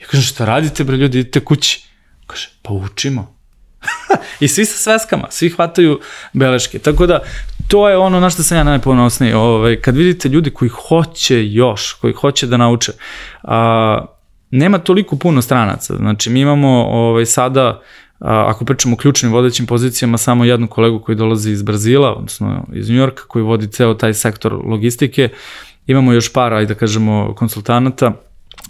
[0.00, 1.84] Ja kažem šta radite bre ljudi, idite kući.
[2.26, 3.34] Kaže pa učimo.
[4.40, 6.00] I svi sa sveskama, svi hvataju
[6.32, 6.78] beleške.
[6.78, 7.20] Tako da,
[7.68, 9.32] to je ono na što sam ja najponosniji.
[9.32, 12.92] Ovaj, kad vidite ljudi koji hoće još, koji hoće da nauče,
[13.42, 14.06] a,
[14.50, 15.96] nema toliko puno stranaca.
[15.96, 17.82] Znači, mi imamo ovaj, sada,
[18.18, 22.90] ako pričamo o ključnim vodećim pozicijama, samo jednu kolegu koji dolazi iz Brazila, odnosno iz
[22.90, 25.28] Njujorka, koji vodi ceo taj sektor logistike.
[25.86, 28.12] Imamo još par, ajde da kažemo, konsultanata.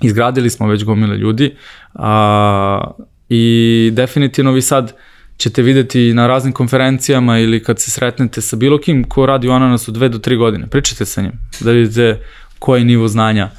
[0.03, 1.57] Izgradili smo već gomile ljudi.
[1.95, 2.91] A,
[3.29, 4.93] I definitivno vi sad
[5.37, 9.53] ćete videti na raznim konferencijama ili kad se sretnete sa bilo kim ko radi u
[9.53, 10.67] Ananasu dve do tri godine.
[10.67, 12.21] Pričajte sa njim da vidite
[12.59, 13.51] koji nivo znanja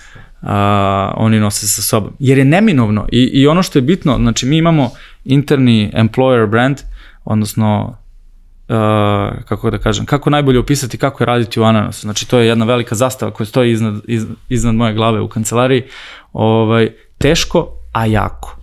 [0.42, 2.14] a, oni nose sa sobom.
[2.20, 4.92] Jer je neminovno i, i ono što je bitno, znači mi imamo
[5.26, 6.78] interni employer brand,
[7.26, 7.98] odnosno
[8.68, 8.76] Uh,
[9.46, 12.02] kako da kažem, kako najbolje opisati kako je raditi u Ananasu.
[12.02, 15.84] Znači to je jedna velika zastava koja stoji iznad, iz, iznad moje glave u kancelariji.
[16.34, 18.58] Ovaj, teško, a jako.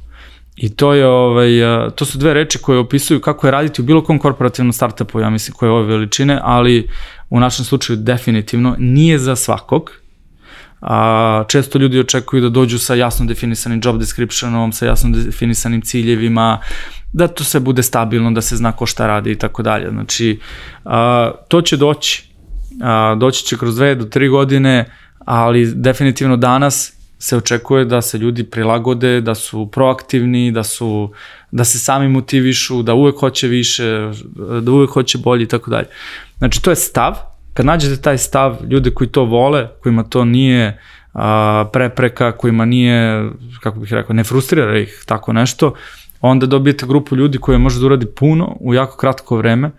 [0.56, 1.50] I to je ovaj
[1.94, 5.30] to su dve reči koje opisuju kako je raditi u bilo kom korporativnom startupu, ja
[5.30, 6.88] mislim koje je ove veličine, ali
[7.30, 9.90] u našem slučaju definitivno nije za svakog.
[10.82, 16.58] A, često ljudi očekuju da dođu sa jasno definisanim job descriptionom, sa jasno definisanim ciljevima,
[17.12, 19.90] da to sve bude stabilno, da se zna ko šta radi i tako dalje.
[19.90, 20.40] Znači,
[20.84, 22.24] a, to će doći.
[22.82, 28.18] A, doći će kroz dve do tri godine, ali definitivno danas se očekuje da se
[28.18, 31.12] ljudi prilagode, da su proaktivni, da su
[31.50, 34.10] da se sami motivišu, da uvek hoće više,
[34.62, 35.86] da uvek hoće bolje i tako dalje.
[36.38, 37.31] Znači to je stav.
[37.54, 40.78] Kad nađete taj stav, ljude koji to vole, kojima to nije
[41.12, 43.30] a, prepreka, kojima nije,
[43.60, 45.74] kako bih rekao, ne frustrira ih tako nešto,
[46.20, 49.70] onda dobijete grupu ljudi koja može da uradi puno u jako kratko vreme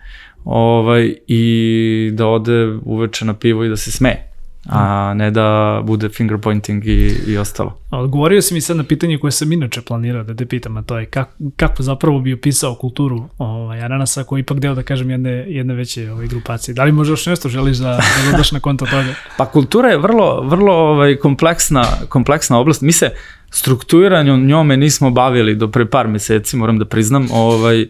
[0.45, 4.32] ovaj, i da ode uveče na pivo i da se smeje
[4.70, 7.80] a ne da bude finger pointing i, i ostalo.
[7.91, 10.99] Odgovorio si mi sad na pitanje koje sam inače planirao da te pitam, a to
[10.99, 15.09] je kako, kako zapravo bi opisao kulturu ovaj, Ananasa koji je ipak deo, da kažem,
[15.09, 16.76] jedne, jedne veće ovaj, grupacije.
[16.76, 19.14] Da li možda još nešto želiš da, da dodaš na konto toga?
[19.38, 22.82] Pa kultura je vrlo, vrlo ovaj, kompleksna, kompleksna oblast.
[22.82, 23.09] Mi se
[23.49, 27.88] strukturiranjem njome nismo bavili do pre par meseci, moram da priznam, ovaj,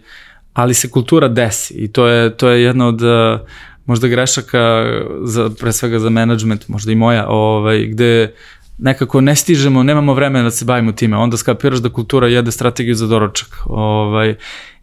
[0.52, 3.40] ali se kultura desi i to je, to je jedna od uh,
[3.86, 4.84] možda grešaka
[5.22, 8.34] za, pre svega za management, možda i moja, ovaj, gde
[8.78, 12.94] nekako ne stižemo, nemamo vremena da se bavimo time, onda skapiraš da kultura jede strategiju
[12.94, 13.48] za doručak.
[13.66, 14.34] Ovaj,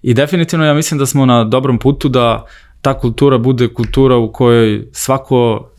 [0.02, 2.46] I definitivno ja mislim da smo na dobrom putu da
[2.82, 5.71] ta kultura bude kultura u kojoj svako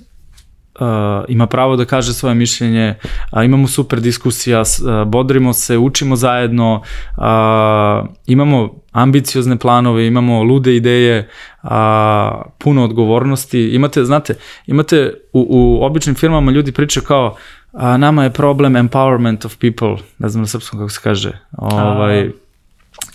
[0.80, 0.86] uh,
[1.28, 2.94] ima pravo da kaže svoje mišljenje,
[3.32, 6.82] uh, imamo super diskusija, uh, bodrimo se, učimo zajedno,
[7.16, 11.28] uh, imamo ambiciozne planove, imamo lude ideje,
[11.62, 13.60] a, puno odgovornosti.
[13.60, 14.34] Imate, znate,
[14.66, 17.36] imate u, u običnim firmama ljudi pričaju kao
[17.72, 21.38] a, nama je problem empowerment of people, ne znam na srpskom kako se kaže.
[21.58, 22.30] Ovaj, a,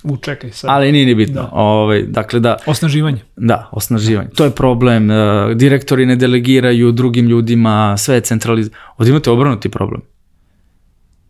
[0.03, 0.69] U, čekaj sad.
[0.69, 1.41] Ali nije ni bitno.
[1.41, 1.49] Da.
[1.51, 3.21] Ovaj, dakle, da, osnaživanje.
[3.35, 4.29] Da, osnaživanje.
[4.29, 5.09] To je problem.
[5.09, 8.81] Uh, direktori ne delegiraju drugim ljudima, sve je centralizovano.
[8.97, 10.01] Ovdje imate obrnuti problem.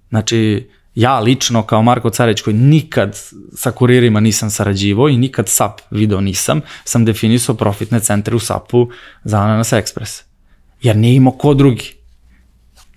[0.10, 3.18] Znači, ja lično kao Marko Carić koji nikad
[3.54, 8.90] sa kuririma nisam sarađivo i nikad SAP video nisam, sam definisao profitne centre u SAP-u
[9.24, 10.24] za Ananas Express.
[10.82, 11.97] Jer nije imao ko drugi.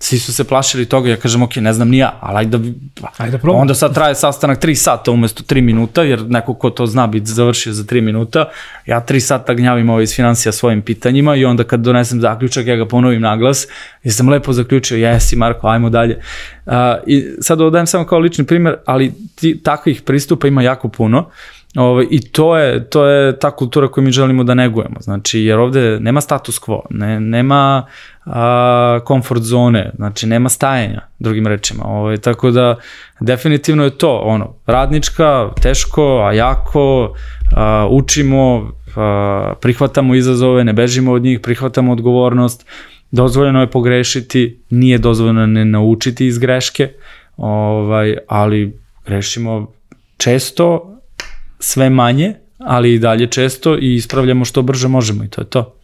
[0.03, 2.69] Svi su se plašili toga, ja kažem, ok, ne znam ni ja, ali ajde da...
[3.17, 6.85] Ajde da Onda sad traje sastanak 3 sata umesto 3 minuta, jer neko ko to
[6.85, 8.45] zna biti završio za 3 minuta.
[8.85, 12.75] Ja 3 sata gnjavim ovo iz financija svojim pitanjima i onda kad donesem zaključak, ja
[12.75, 13.67] ga ponovim na glas.
[14.03, 16.19] I sam lepo zaključio, jesi Marko, ajmo dalje.
[16.65, 16.73] Uh,
[17.07, 21.29] I sad ovo dajem samo kao lični primer, ali ti, takvih pristupa ima jako puno.
[21.75, 24.95] Ovaj, I to je, to je ta kultura koju mi želimo da negujemo.
[24.99, 27.85] Znači, jer ovde nema status quo, ne, nema
[28.25, 31.83] a, comfort zone, znači nema stajanja, drugim rečima.
[31.85, 32.75] Ovaj, tako da,
[33.19, 37.13] definitivno je to, ono, radnička, teško, a jako,
[37.55, 42.65] a, učimo, a, prihvatamo izazove, ne bežimo od njih, prihvatamo odgovornost,
[43.11, 46.89] dozvoljeno je pogrešiti, nije dozvoljeno ne naučiti iz greške,
[47.37, 49.71] ovaj, ali grešimo
[50.17, 50.90] često,
[51.61, 55.75] sve manje, ali i dalje često i ispravljamo što brže možemo i to je to.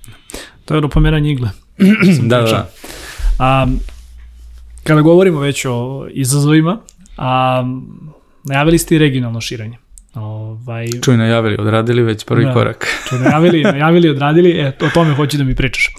[0.65, 1.49] To je do pomeranja igle.
[2.29, 2.69] da, da.
[3.39, 3.67] A,
[4.83, 6.77] kada govorimo već o izazovima,
[7.17, 7.63] a,
[8.43, 9.77] najavili ste i regionalno širenje.
[10.13, 12.87] Ovaj, Čuj, najavili, odradili već prvi da, korak.
[13.09, 15.89] čuj, najavili, najavili, odradili, e, o tome hoću da mi pričaš.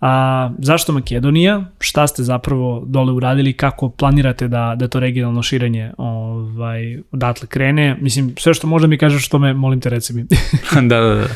[0.00, 1.64] A, zašto Makedonija?
[1.80, 3.52] Šta ste zapravo dole uradili?
[3.52, 7.96] Kako planirate da, da to regionalno širenje ovaj, odatle krene?
[8.00, 10.26] Mislim, sve što možda mi kažeš što me, molim te reci mi.
[10.88, 11.26] da, da, da.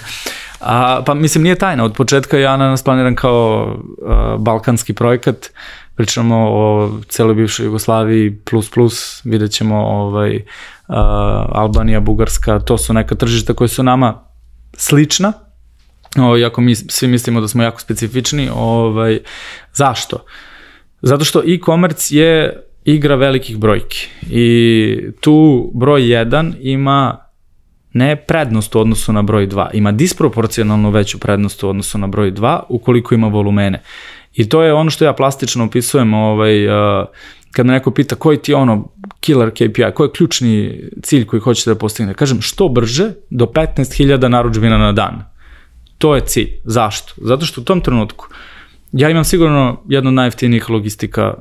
[0.60, 1.84] A, pa mislim, nije tajna.
[1.84, 5.50] Od početka ja na nas planiram kao a, balkanski projekat.
[5.94, 9.24] Pričamo o celoj bivšoj Jugoslaviji plus plus.
[9.24, 10.44] Vidjet ćemo ovaj,
[10.88, 12.58] a, Albanija, Bugarska.
[12.58, 14.20] To su neka tržišta koje su nama
[14.76, 15.32] slična,
[16.22, 19.18] o, iako mi svi mislimo da smo jako specifični, ovaj,
[19.72, 20.24] zašto?
[21.02, 27.24] Zato što e-commerce je igra velikih brojki i tu broj 1 ima
[27.92, 32.32] ne prednost u odnosu na broj 2, ima disproporcionalno veću prednost u odnosu na broj
[32.32, 33.82] 2 ukoliko ima volumene.
[34.34, 37.06] I to je ono što ja plastično opisujem, ovaj, uh,
[37.52, 38.88] kad me neko pita koji ti je ono
[39.20, 44.28] killer KPI, koji je ključni cilj koji hoćete da postigne, kažem što brže do 15.000
[44.28, 45.33] naručbina na dan
[46.04, 46.50] To je cilj.
[46.64, 47.14] Zašto?
[47.16, 48.26] Zato što u tom trenutku
[48.92, 51.34] ja imam sigurno jedno od najjeftinijih logistika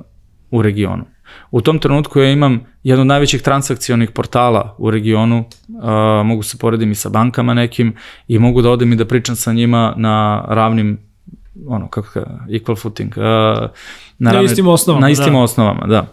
[0.51, 1.05] u regionu.
[1.51, 6.57] U tom trenutku ja imam jedno od najvećih transakcionih portala u regionu, uh, mogu se
[6.57, 7.95] poredim i sa bankama nekim
[8.27, 10.99] i mogu da odem i da pričam sa njima na ravnim
[11.67, 13.13] ono, kako ka, equal footing.
[13.17, 13.23] Uh,
[14.19, 15.05] na, na istim osnovama.
[15.05, 15.39] Na istim da.
[15.39, 16.05] osnovama, da.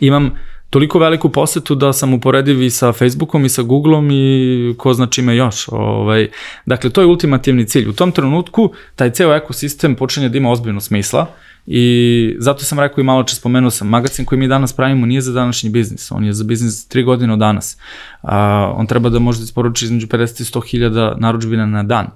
[0.00, 0.30] Imam
[0.70, 5.06] toliko veliku posetu da sam uporediv i sa Facebookom i sa Googleom i ko zna
[5.06, 5.68] čime još.
[5.68, 6.28] Ovaj,
[6.66, 7.88] dakle, to je ultimativni cilj.
[7.88, 11.26] U tom trenutku taj ceo ekosistem počinje da ima ozbiljno smisla
[11.66, 15.20] i zato sam rekao i malo če spomenuo sam, magazin koji mi danas pravimo nije
[15.20, 17.76] za današnji biznis, on je za biznis tri godine od danas.
[18.22, 22.06] A, on treba da može da isporuči između 50 i 100 hiljada naručbina na dan.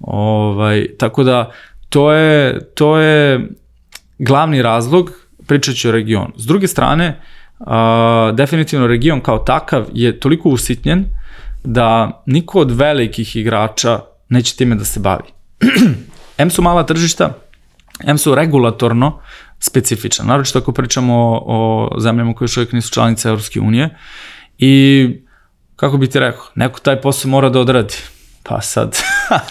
[0.00, 1.50] Ovaj, tako da
[1.88, 3.48] to je, to je
[4.18, 5.10] glavni razlog,
[5.46, 6.32] pričat ću o regionu.
[6.36, 7.20] S druge strane,
[7.66, 11.04] a, definitivno region kao takav je toliko usitnjen
[11.64, 15.24] da niko od velikih igrača neće time da se bavi.
[16.38, 17.38] M su mala tržišta,
[18.06, 19.20] M su regulatorno
[19.58, 23.96] specifična, naročito ako pričamo o, o zemljama koje još uvijek nisu članice Evropske unije
[24.58, 25.08] i
[25.76, 27.94] kako bi ti rekao, neko taj posao mora da odradi.
[28.42, 28.98] Pa sad,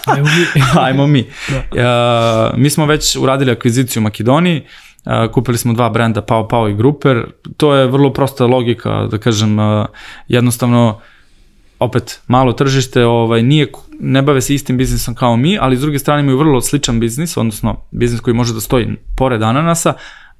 [0.05, 0.61] ajmo mi.
[0.85, 1.25] ajmo mi.
[1.49, 2.51] Da.
[2.53, 4.65] Uh, mi smo već uradili akviziciju u Makedoniji,
[5.33, 7.31] kupili smo dva brenda Pao Pao i Gruper.
[7.57, 9.57] To je vrlo prosta logika, da kažem,
[10.27, 10.99] jednostavno
[11.79, 15.99] opet malo tržište, ovaj nije ne bave se istim biznisom kao mi, ali s druge
[15.99, 18.87] strane imaju vrlo sličan biznis, odnosno biznis koji može da stoji
[19.17, 19.93] pored ananasa,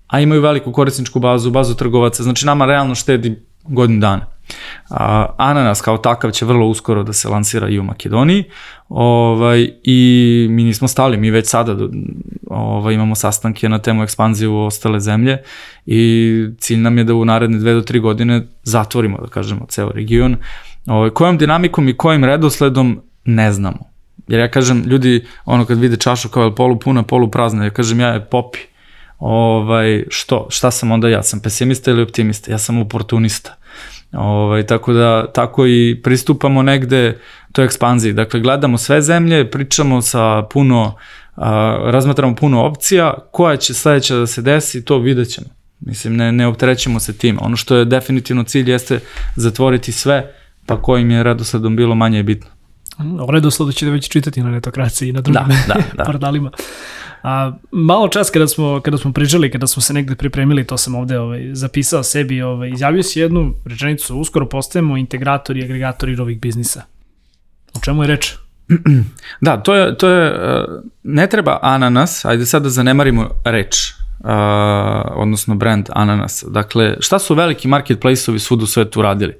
[0.08, 4.26] a imaju veliku korisničku bazu, bazu trgovaca, znači nama realno štedi godinu dana.
[5.38, 8.44] Ananas kao takav će vrlo uskoro da se lansira i u Makedoniji
[8.90, 11.76] ovaj, i mi nismo stali, mi već sada
[12.48, 15.38] ovaj, imamo sastanke na temu ekspanzije u ostale zemlje
[15.86, 19.90] i cilj nam je da u naredne dve do tri godine zatvorimo, da kažemo, ceo
[19.90, 20.36] region.
[20.88, 23.92] Ovaj, kojom dinamikom i kojim redosledom ne znamo.
[24.28, 27.70] Jer ja kažem, ljudi, ono kad vide čašu kao je polu puna, polu prazna, ja
[27.70, 28.60] kažem, ja je popi.
[29.20, 30.48] Ovaj, što?
[30.50, 31.24] Šta sam onda ja?
[31.24, 32.52] Sam pesimista ili optimista?
[32.52, 33.56] Ja sam oportunista.
[34.14, 37.20] Ovaj, tako da tako i pristupamo negde
[37.52, 38.14] toj ekspanziji.
[38.14, 40.96] Dakle, gledamo sve zemlje, pričamo sa puno,
[41.36, 45.48] a, razmatramo puno opcija, koja će sledeća da se desi, to vidjet ćemo.
[45.80, 47.38] Mislim, ne, ne opterećemo se tim.
[47.42, 49.00] Ono što je definitivno cilj jeste
[49.36, 50.34] zatvoriti sve,
[50.66, 52.50] pa kojim je redosledom bilo manje je bitno.
[53.20, 56.04] O redosledu ćete već čitati na netokraciji i na drugim da, da, da.
[56.12, 56.52] portalima.
[57.24, 60.96] A, malo čas kada smo, kada smo pričali, kada smo se negde pripremili, to sam
[60.96, 66.40] ovde ovaj, zapisao sebi, ovaj, izjavio si jednu rečenicu, uskoro postajemo integratori i agregatori novih
[66.40, 66.84] biznisa.
[67.74, 68.34] O čemu je reč?
[69.42, 70.66] Da, to je, to je, e,
[71.04, 74.30] ne treba ananas, ajde sad da zanemarimo reč, uh,
[75.16, 76.44] odnosno brand ananas.
[76.48, 79.34] Dakle, šta su veliki marketplace-ovi svud u svetu radili?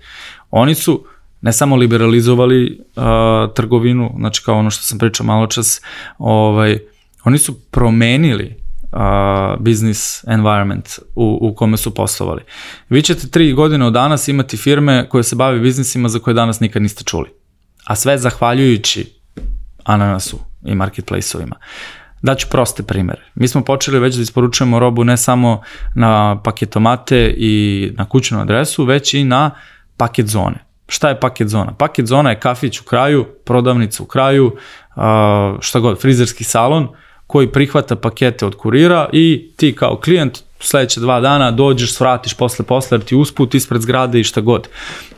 [0.52, 1.06] Oni su
[1.42, 3.04] ne samo liberalizovali uh,
[3.56, 5.82] trgovinu, znači kao ono što sam pričao malo čas,
[6.18, 6.80] ovaj,
[7.24, 8.56] oni su promenili
[8.92, 9.00] uh,
[9.60, 12.42] business environment u, u kome su poslovali.
[12.90, 16.60] Vi ćete tri godine od danas imati firme koje se bave biznisima za koje danas
[16.60, 17.30] nikad niste čuli.
[17.86, 19.22] a sve zahvaljujući
[19.84, 21.56] ananasu i marketplace-ovima.
[22.22, 23.22] Daću proste primere.
[23.36, 25.62] Mi smo počeli već da isporučujemo robu ne samo
[25.96, 29.52] na paketomate i na kućnu adresu, već i na
[29.98, 30.66] paket zone.
[30.88, 31.74] Šta je paket zona?
[31.74, 34.56] Paket zona je kafić u kraju, prodavnica u kraju,
[35.60, 36.88] šta god, frizerski salon
[37.32, 42.66] koji prihvata pakete od kurira i ti kao klijent sledeće dva dana dođeš, svratiš posle
[42.66, 44.68] posle, jer ti usput ispred zgrade i šta god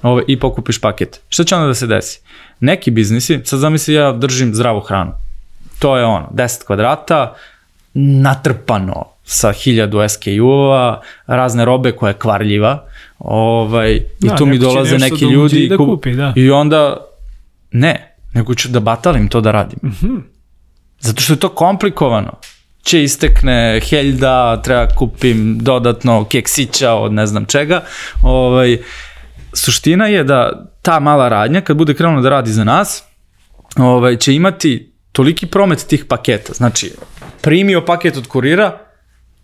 [0.01, 1.21] ove, i pokupiš paket.
[1.29, 2.19] Šta će onda da se desi?
[2.59, 5.11] Neki biznisi, sad zamisli ja držim zdravu hranu,
[5.79, 7.33] to je ono, 10 kvadrata,
[7.93, 12.83] natrpano sa 1000 SKU-ova, razne robe koja je kvarljiva,
[13.19, 16.33] ovaj, i da, tu mi dolaze neki da ljudi da kupi, da.
[16.35, 16.97] i onda,
[17.71, 19.79] ne, nego ću da batalim to da radim.
[19.83, 20.32] Mm -hmm.
[21.03, 22.39] Zato što je to komplikovano.
[22.83, 27.83] Će istekne heljda, treba kupim dodatno keksića od ne znam čega.
[28.21, 28.77] Ovaj,
[29.53, 33.03] suština je da ta mala radnja, kad bude krenula da radi za nas,
[33.77, 36.53] ovaj, će imati toliki promet tih paketa.
[36.53, 36.91] Znači,
[37.41, 38.77] primio paket od kurira,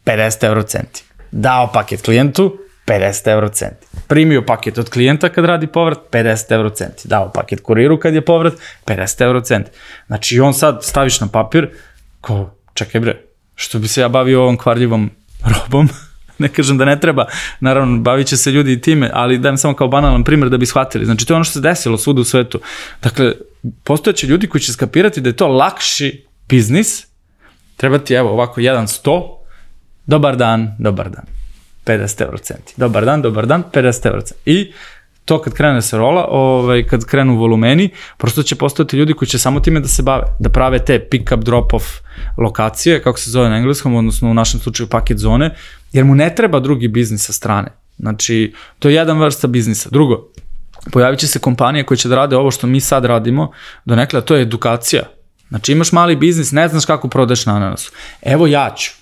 [0.05, 1.03] 50 euro centi.
[1.32, 2.57] Dao paket klijentu,
[2.88, 3.88] 50 euro centi.
[4.10, 7.07] Primio paket od klijenta kad radi povrat, 50 euro centi.
[7.07, 8.53] Dao paket kuriru kad je povrat,
[8.86, 9.72] 50 euro centi.
[10.07, 11.70] Znači, on sad staviš na papir,
[12.22, 13.22] ko, čekaj bre,
[13.55, 15.10] što bi se ja bavio ovom kvarljivom
[15.55, 15.89] robom,
[16.38, 17.26] ne kažem da ne treba,
[17.60, 20.66] naravno bavit će se ljudi i time, ali dajem samo kao banalan primjer da bi
[20.66, 21.05] shvatili.
[21.05, 22.60] Znači to je ono što se desilo svuda u svetu.
[23.03, 23.34] Dakle,
[23.84, 27.07] postojeće ljudi koji će skapirati da je to lakši biznis,
[27.78, 29.43] treba ti evo ovako jedan sto,
[30.05, 31.26] dobar dan, dobar dan,
[31.90, 32.74] 50 euro centi.
[32.78, 34.42] Dobar dan, dobar dan, 50 euro centi.
[34.46, 34.72] I
[35.26, 39.40] to kad krene se rola, ovaj, kad krenu volumeni, prosto će postojati ljudi koji će
[39.40, 42.02] samo time da se bave, da prave te pick-up, drop-off
[42.38, 45.56] lokacije, kako se zove na engleskom, odnosno u našem slučaju paket zone,
[45.94, 47.72] jer mu ne treba drugi biznis sa strane.
[47.98, 49.90] Znači, to je jedan vrsta biznisa.
[49.90, 50.28] Drugo,
[50.92, 53.52] pojavit će se kompanije koje će da rade ovo što mi sad radimo,
[53.86, 55.04] do nekada to je edukacija.
[55.50, 57.92] Znači imaš mali biznis, ne znaš kako prodeš na ananasu.
[58.22, 58.99] Evo ja ću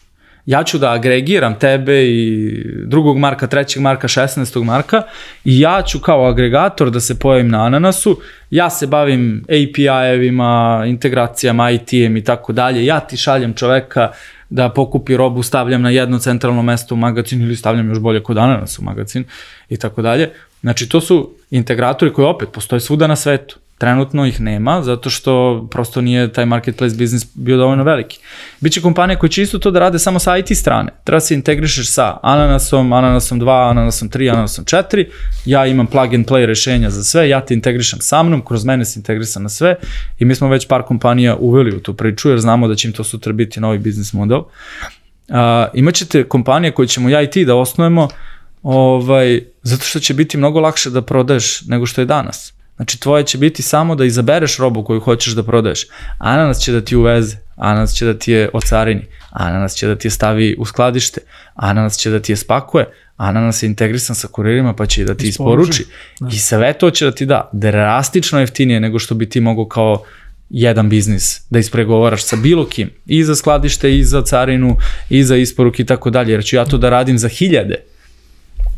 [0.47, 2.51] ja ću da agregiram tebe i
[2.85, 4.63] drugog marka, trećeg marka, 16.
[4.63, 5.01] marka
[5.45, 8.19] i ja ću kao agregator da se pojavim na Ananasu,
[8.49, 14.11] ja se bavim API-evima, integracijama, IT-em i tako dalje, ja ti šaljem čoveka
[14.49, 18.37] da pokupi robu, stavljam na jedno centralno mesto u magazin ili stavljam još bolje kod
[18.37, 19.23] Ananas u magazin
[19.69, 20.31] i tako dalje.
[20.61, 23.59] Znači to su integratori koji opet postoje svuda na svetu.
[23.77, 28.19] Trenutno ih nema, zato što prosto nije taj marketplace biznis bio dovoljno veliki.
[28.59, 30.91] Biće kompanije koje će isto to da rade samo sa IT strane.
[31.03, 35.05] Treba se integrišeš sa Ananasom, Ananasom 2, Ananasom 3, Ananasom 4.
[35.45, 38.85] Ja imam plug and play rešenja za sve, ja te integrišem sa mnom, kroz mene
[38.85, 39.75] se integrisam na sve
[40.19, 42.93] i mi smo već par kompanija uveli u tu priču jer znamo da će im
[42.93, 44.39] to sutra biti novi biznis model.
[44.39, 45.35] Uh,
[45.73, 48.07] imaćete kompanije koje ćemo ja i ti da osnujemo
[48.63, 53.23] ovaj, zato što će biti mnogo lakše da prodaješ nego što je danas Znači tvoje
[53.23, 55.87] će biti samo da izabereš robu koju hoćeš da prodaješ.
[56.17, 60.07] Ananas će da ti uveze, ananas će da ti je ocarini, ananas će da ti
[60.07, 61.21] je stavi u skladište,
[61.55, 62.85] ananas će da ti je spakuje,
[63.17, 65.85] ananas je integrisan sa kuririma pa će da ti isporuči.
[66.19, 66.27] Da.
[66.31, 70.03] I sve to će da ti da drastično jeftinije nego što bi ti mogao kao
[70.49, 74.77] jedan biznis da ispregovaraš sa bilo kim i za skladište i za carinu
[75.09, 77.75] i za isporuk i tako dalje jer ću ja to da radim za hiljade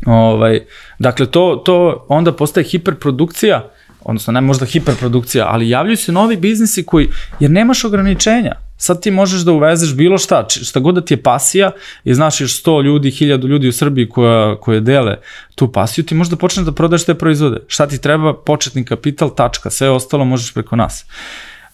[0.06, 0.60] ovaj,
[0.98, 3.70] dakle to, to onda postaje hiperprodukcija
[4.04, 7.08] odnosno ne možda hiperprodukcija, ali javljaju se novi biznisi koji,
[7.40, 8.54] jer nemaš ograničenja.
[8.76, 11.70] Sad ti možeš da uvezeš bilo šta, šta god da ti je pasija
[12.04, 15.16] i znaš još 100 ljudi, 1000 ljudi u Srbiji koja, koje dele
[15.54, 17.60] tu pasiju, ti možeš da počneš da prodaš te proizvode.
[17.66, 18.34] Šta ti treba?
[18.34, 21.04] Početni kapital, tačka, sve ostalo možeš preko nas.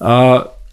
[0.00, 0.06] Uh,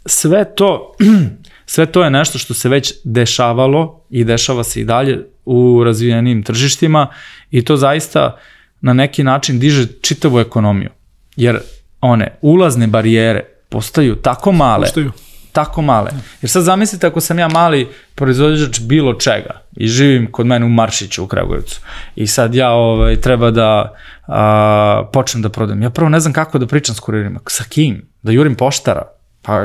[0.06, 0.95] sve to,
[1.66, 6.43] sve to je nešto što se već dešavalo i dešava se i dalje u razvijenim
[6.43, 7.08] tržištima
[7.51, 8.38] i to zaista
[8.82, 10.89] na neki način diže čitavu ekonomiju
[11.36, 11.59] jer
[12.01, 14.86] one ulazne barijere postaju tako male.
[14.86, 15.11] Postaju.
[15.51, 16.11] Tako male.
[16.41, 20.69] Jer sad zamislite ako sam ja mali proizvođač bilo čega i živim kod mene u
[20.69, 21.81] Maršiću u Kragujevcu
[22.15, 23.95] i sad ja ovaj, treba da
[24.27, 25.81] a, počnem da prodajem.
[25.81, 27.39] Ja prvo ne znam kako da pričam s kuririma.
[27.47, 28.09] Sa kim?
[28.21, 29.01] Da jurim poštara?
[29.41, 29.61] Pa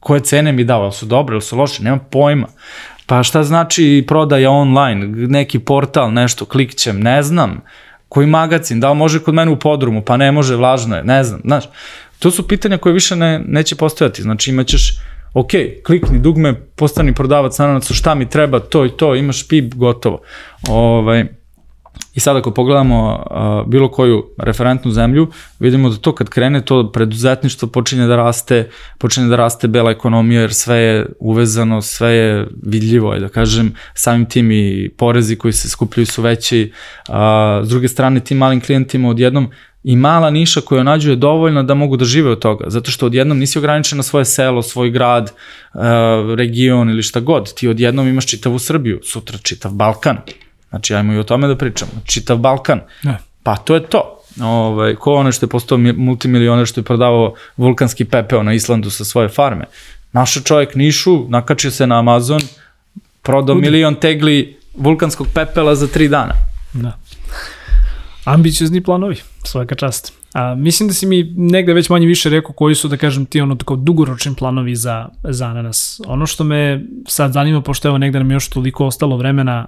[0.00, 0.82] koje cene mi dao?
[0.82, 1.82] Ili su dobre ili su loše?
[1.82, 2.46] Nemam pojma.
[3.06, 5.06] Pa šta znači prodaja online?
[5.06, 7.60] Neki portal, nešto, klikćem, ne znam
[8.10, 11.24] koji magazin, da li može kod mene u podrumu, pa ne može, vlažno je, ne
[11.24, 11.64] znam, znaš.
[12.18, 14.98] To su pitanja koje više ne, neće postojati, znači imaćeš,
[15.34, 15.50] ok,
[15.86, 20.20] klikni dugme, postani prodavac ananaca, šta mi treba, to i to, imaš pip, gotovo.
[20.68, 21.24] Ovaj,
[22.14, 26.92] I sad ako pogledamo uh, bilo koju referentnu zemlju, vidimo da to kad krene, to
[26.92, 32.48] preduzetništvo počinje da raste, počinje da raste bela ekonomija, jer sve je uvezano, sve je
[32.62, 36.72] vidljivo, da kažem, samim tim i porezi koji se skupljaju su veći.
[37.08, 37.14] Uh,
[37.62, 39.50] s druge strane, tim malim klijentima odjednom
[39.84, 43.06] i mala niša koju nađu je dovoljna da mogu da žive od toga, zato što
[43.06, 45.32] odjednom nisi ograničen na svoje selo, svoj grad,
[45.74, 45.80] uh,
[46.36, 50.16] region ili šta god, ti odjednom imaš čitavu Srbiju, sutra čitav Balkan,
[50.70, 53.18] znači ajmo i o tome da pričamo, čitav Balkan, Ne.
[53.42, 54.16] pa to je to.
[54.42, 58.90] Ovaj, ko ono što je postao mi- multimilioner što je prodavao vulkanski pepeo na Islandu
[58.90, 59.64] sa svoje farme.
[60.12, 62.40] Našao čovjek Nišu, nakačio se na Amazon,
[63.22, 66.34] prodao milion tegli vulkanskog pepela za tri dana.
[66.72, 66.98] Da.
[68.24, 70.12] Ambiciozni planovi, svaka čast.
[70.32, 73.40] A, mislim da si mi negde već manje više rekao koji su, da kažem ti,
[73.40, 76.00] ono tako dugoročni planovi za, za ananas.
[76.06, 79.66] Ono što me sad zanima, pošto evo negde nam još toliko ostalo vremena,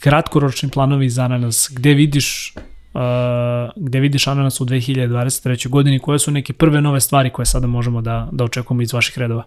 [0.00, 2.54] kratkoročni planovi za ananas, gde vidiš
[2.94, 3.00] uh,
[3.76, 5.68] gde vidiš ananas u 2023.
[5.68, 9.18] godini, koje su neke prve nove stvari koje sada možemo da, da očekujemo iz vaših
[9.18, 9.44] redova?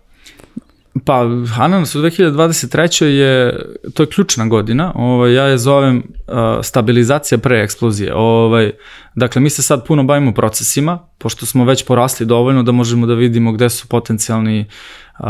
[1.05, 1.21] Pa,
[1.59, 3.05] Ananas u 2023.
[3.05, 6.33] je, to je ključna godina, ovaj, ja je zovem uh,
[6.63, 8.13] stabilizacija pre eksplozije.
[8.15, 8.71] Ovaj,
[9.15, 13.13] dakle, mi se sad puno bavimo procesima, pošto smo već porasli dovoljno da možemo da
[13.13, 14.65] vidimo gde su potencijalni
[15.19, 15.25] uh,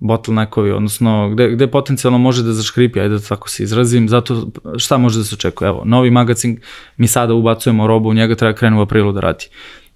[0.00, 4.46] bottleneckovi, odnosno gde, gde potencijalno može da zaškripi, ajde da tako se izrazim, zato
[4.78, 5.68] šta može da se očekuje?
[5.68, 6.60] Evo, novi magazin,
[6.96, 9.46] mi sada ubacujemo robu, njega treba krenu u aprilu da radi.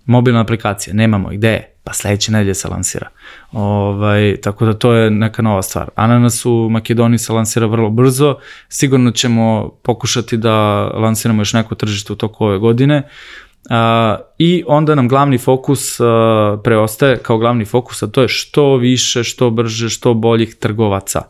[0.07, 1.74] Mobilna aplikacija, nemamo, gde je?
[1.84, 3.09] Pa sledeće nedelje se lansira.
[3.53, 5.90] Ovaj, tako da to je neka nova stvar.
[5.94, 8.36] Ananas u Makedoniji se lansira vrlo brzo,
[8.68, 10.55] sigurno ćemo pokušati da
[10.86, 12.96] lansiramo još neko tržište u toku ove godine.
[12.96, 13.49] Uh,
[14.38, 15.98] I onda nam glavni fokus
[16.64, 21.22] preostaje kao glavni fokus, a to je što više, što brže, što boljih trgovaca.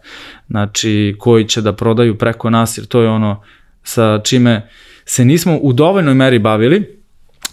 [0.49, 3.43] Znači, koji će da prodaju preko nas, jer to je ono
[3.83, 4.69] sa čime
[5.05, 7.01] se nismo u dovoljnoj meri bavili,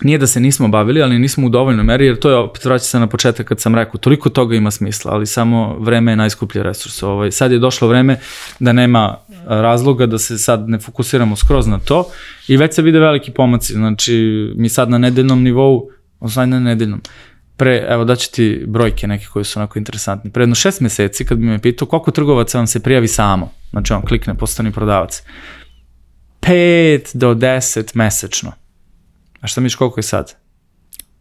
[0.01, 2.86] nije da se nismo bavili, ali nismo u dovoljnoj meri, jer to je, opet vraća
[2.86, 6.63] se na početak kad sam rekao, toliko toga ima smisla, ali samo vreme je najskuplji
[6.63, 7.03] resurs.
[7.03, 8.19] Ovaj, sad je došlo vreme
[8.59, 9.17] da nema
[9.47, 12.09] razloga da se sad ne fokusiramo skroz na to
[12.47, 14.13] i već se vide veliki pomaci, znači
[14.55, 15.89] mi sad na nedeljnom nivou,
[16.19, 17.01] odnosno na nedeljnom,
[17.57, 20.31] pre, evo daću ti brojke neke koje su onako interesantne.
[20.31, 23.93] Pre jedno šest meseci kad bi me pitao koliko trgovaca vam se prijavi samo, znači
[23.93, 25.23] on klikne postani prodavac,
[26.41, 28.51] 5 do 10 mesečno.
[29.41, 30.35] A šta miš koliko je sad?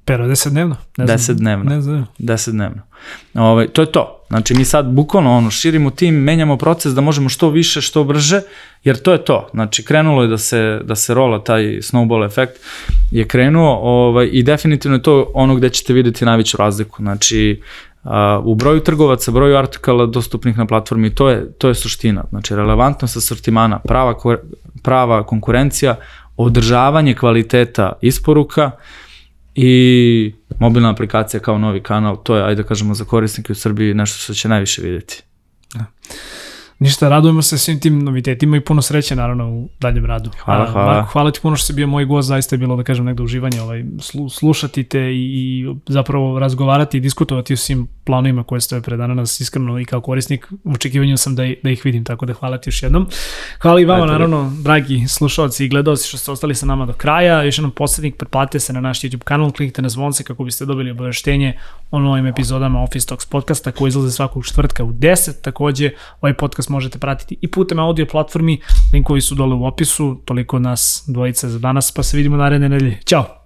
[0.05, 0.77] Pero 10 dnevno?
[0.97, 1.65] Ne 10 dnevno.
[1.71, 2.07] Ne znam.
[2.19, 2.83] 10 dnevno.
[3.35, 4.16] Ovaj, to je to.
[4.29, 8.41] Znači mi sad bukvalno ono, širimo tim, menjamo proces da možemo što više, što brže,
[8.85, 9.49] jer to je to.
[9.55, 12.53] Znači krenulo je da se, da se rola taj snowball efekt,
[13.11, 17.03] je krenuo ovaj, i definitivno je to ono gde ćete videti najveću razliku.
[17.03, 17.63] Znači
[18.07, 18.13] Uh,
[18.45, 22.25] u broju trgovaca, broju artikala dostupnih na platformi, to je, to je suština.
[22.31, 24.15] Znači, relevantnost asortimana, prava,
[24.83, 25.97] prava konkurencija,
[26.37, 28.71] održavanje kvaliteta isporuka
[29.57, 33.95] i mobilna aplikacija kao novi kanal, to je, ajde da kažemo, za korisnike u Srbiji
[33.95, 35.23] nešto što će najviše videti.
[36.79, 40.31] Ništa, radujemo se svim tim novitetima i puno sreće naravno u daljem radu.
[40.45, 40.93] Hvala, hvala.
[40.93, 43.23] Marko, hvala ti puno što si bio moj gost, zaista je bilo da kažem negde
[43.23, 48.61] uživanje ovaj, slu, slušati te i, i zapravo razgovarati i diskutovati o svim planovima koje
[48.61, 52.27] stoje pred nas iskreno i kao korisnik u očekivanju sam da, da ih vidim, tako
[52.27, 53.07] da hvala ti još jednom.
[53.61, 56.93] Hvala i vama Eto, naravno, dragi slušalci i gledalci što ste ostali sa nama do
[56.93, 57.43] kraja.
[57.43, 60.91] Još jednom poslednik, pretplatite se na naš YouTube kanal, kliknite na zvonce kako biste dobili
[60.91, 61.59] obaveštenje
[61.91, 65.43] o novim epizodama Office Talks podcasta koji izlaze svakog četvrtka u 10.
[65.43, 68.61] Takođe, ovaj podcast možete pratiti i putem audio platformi,
[68.93, 72.69] linkovi su dole u opisu, toliko od nas dvojice za danas, pa se vidimo naredne
[72.69, 73.01] nedelje.
[73.05, 73.46] Ćao!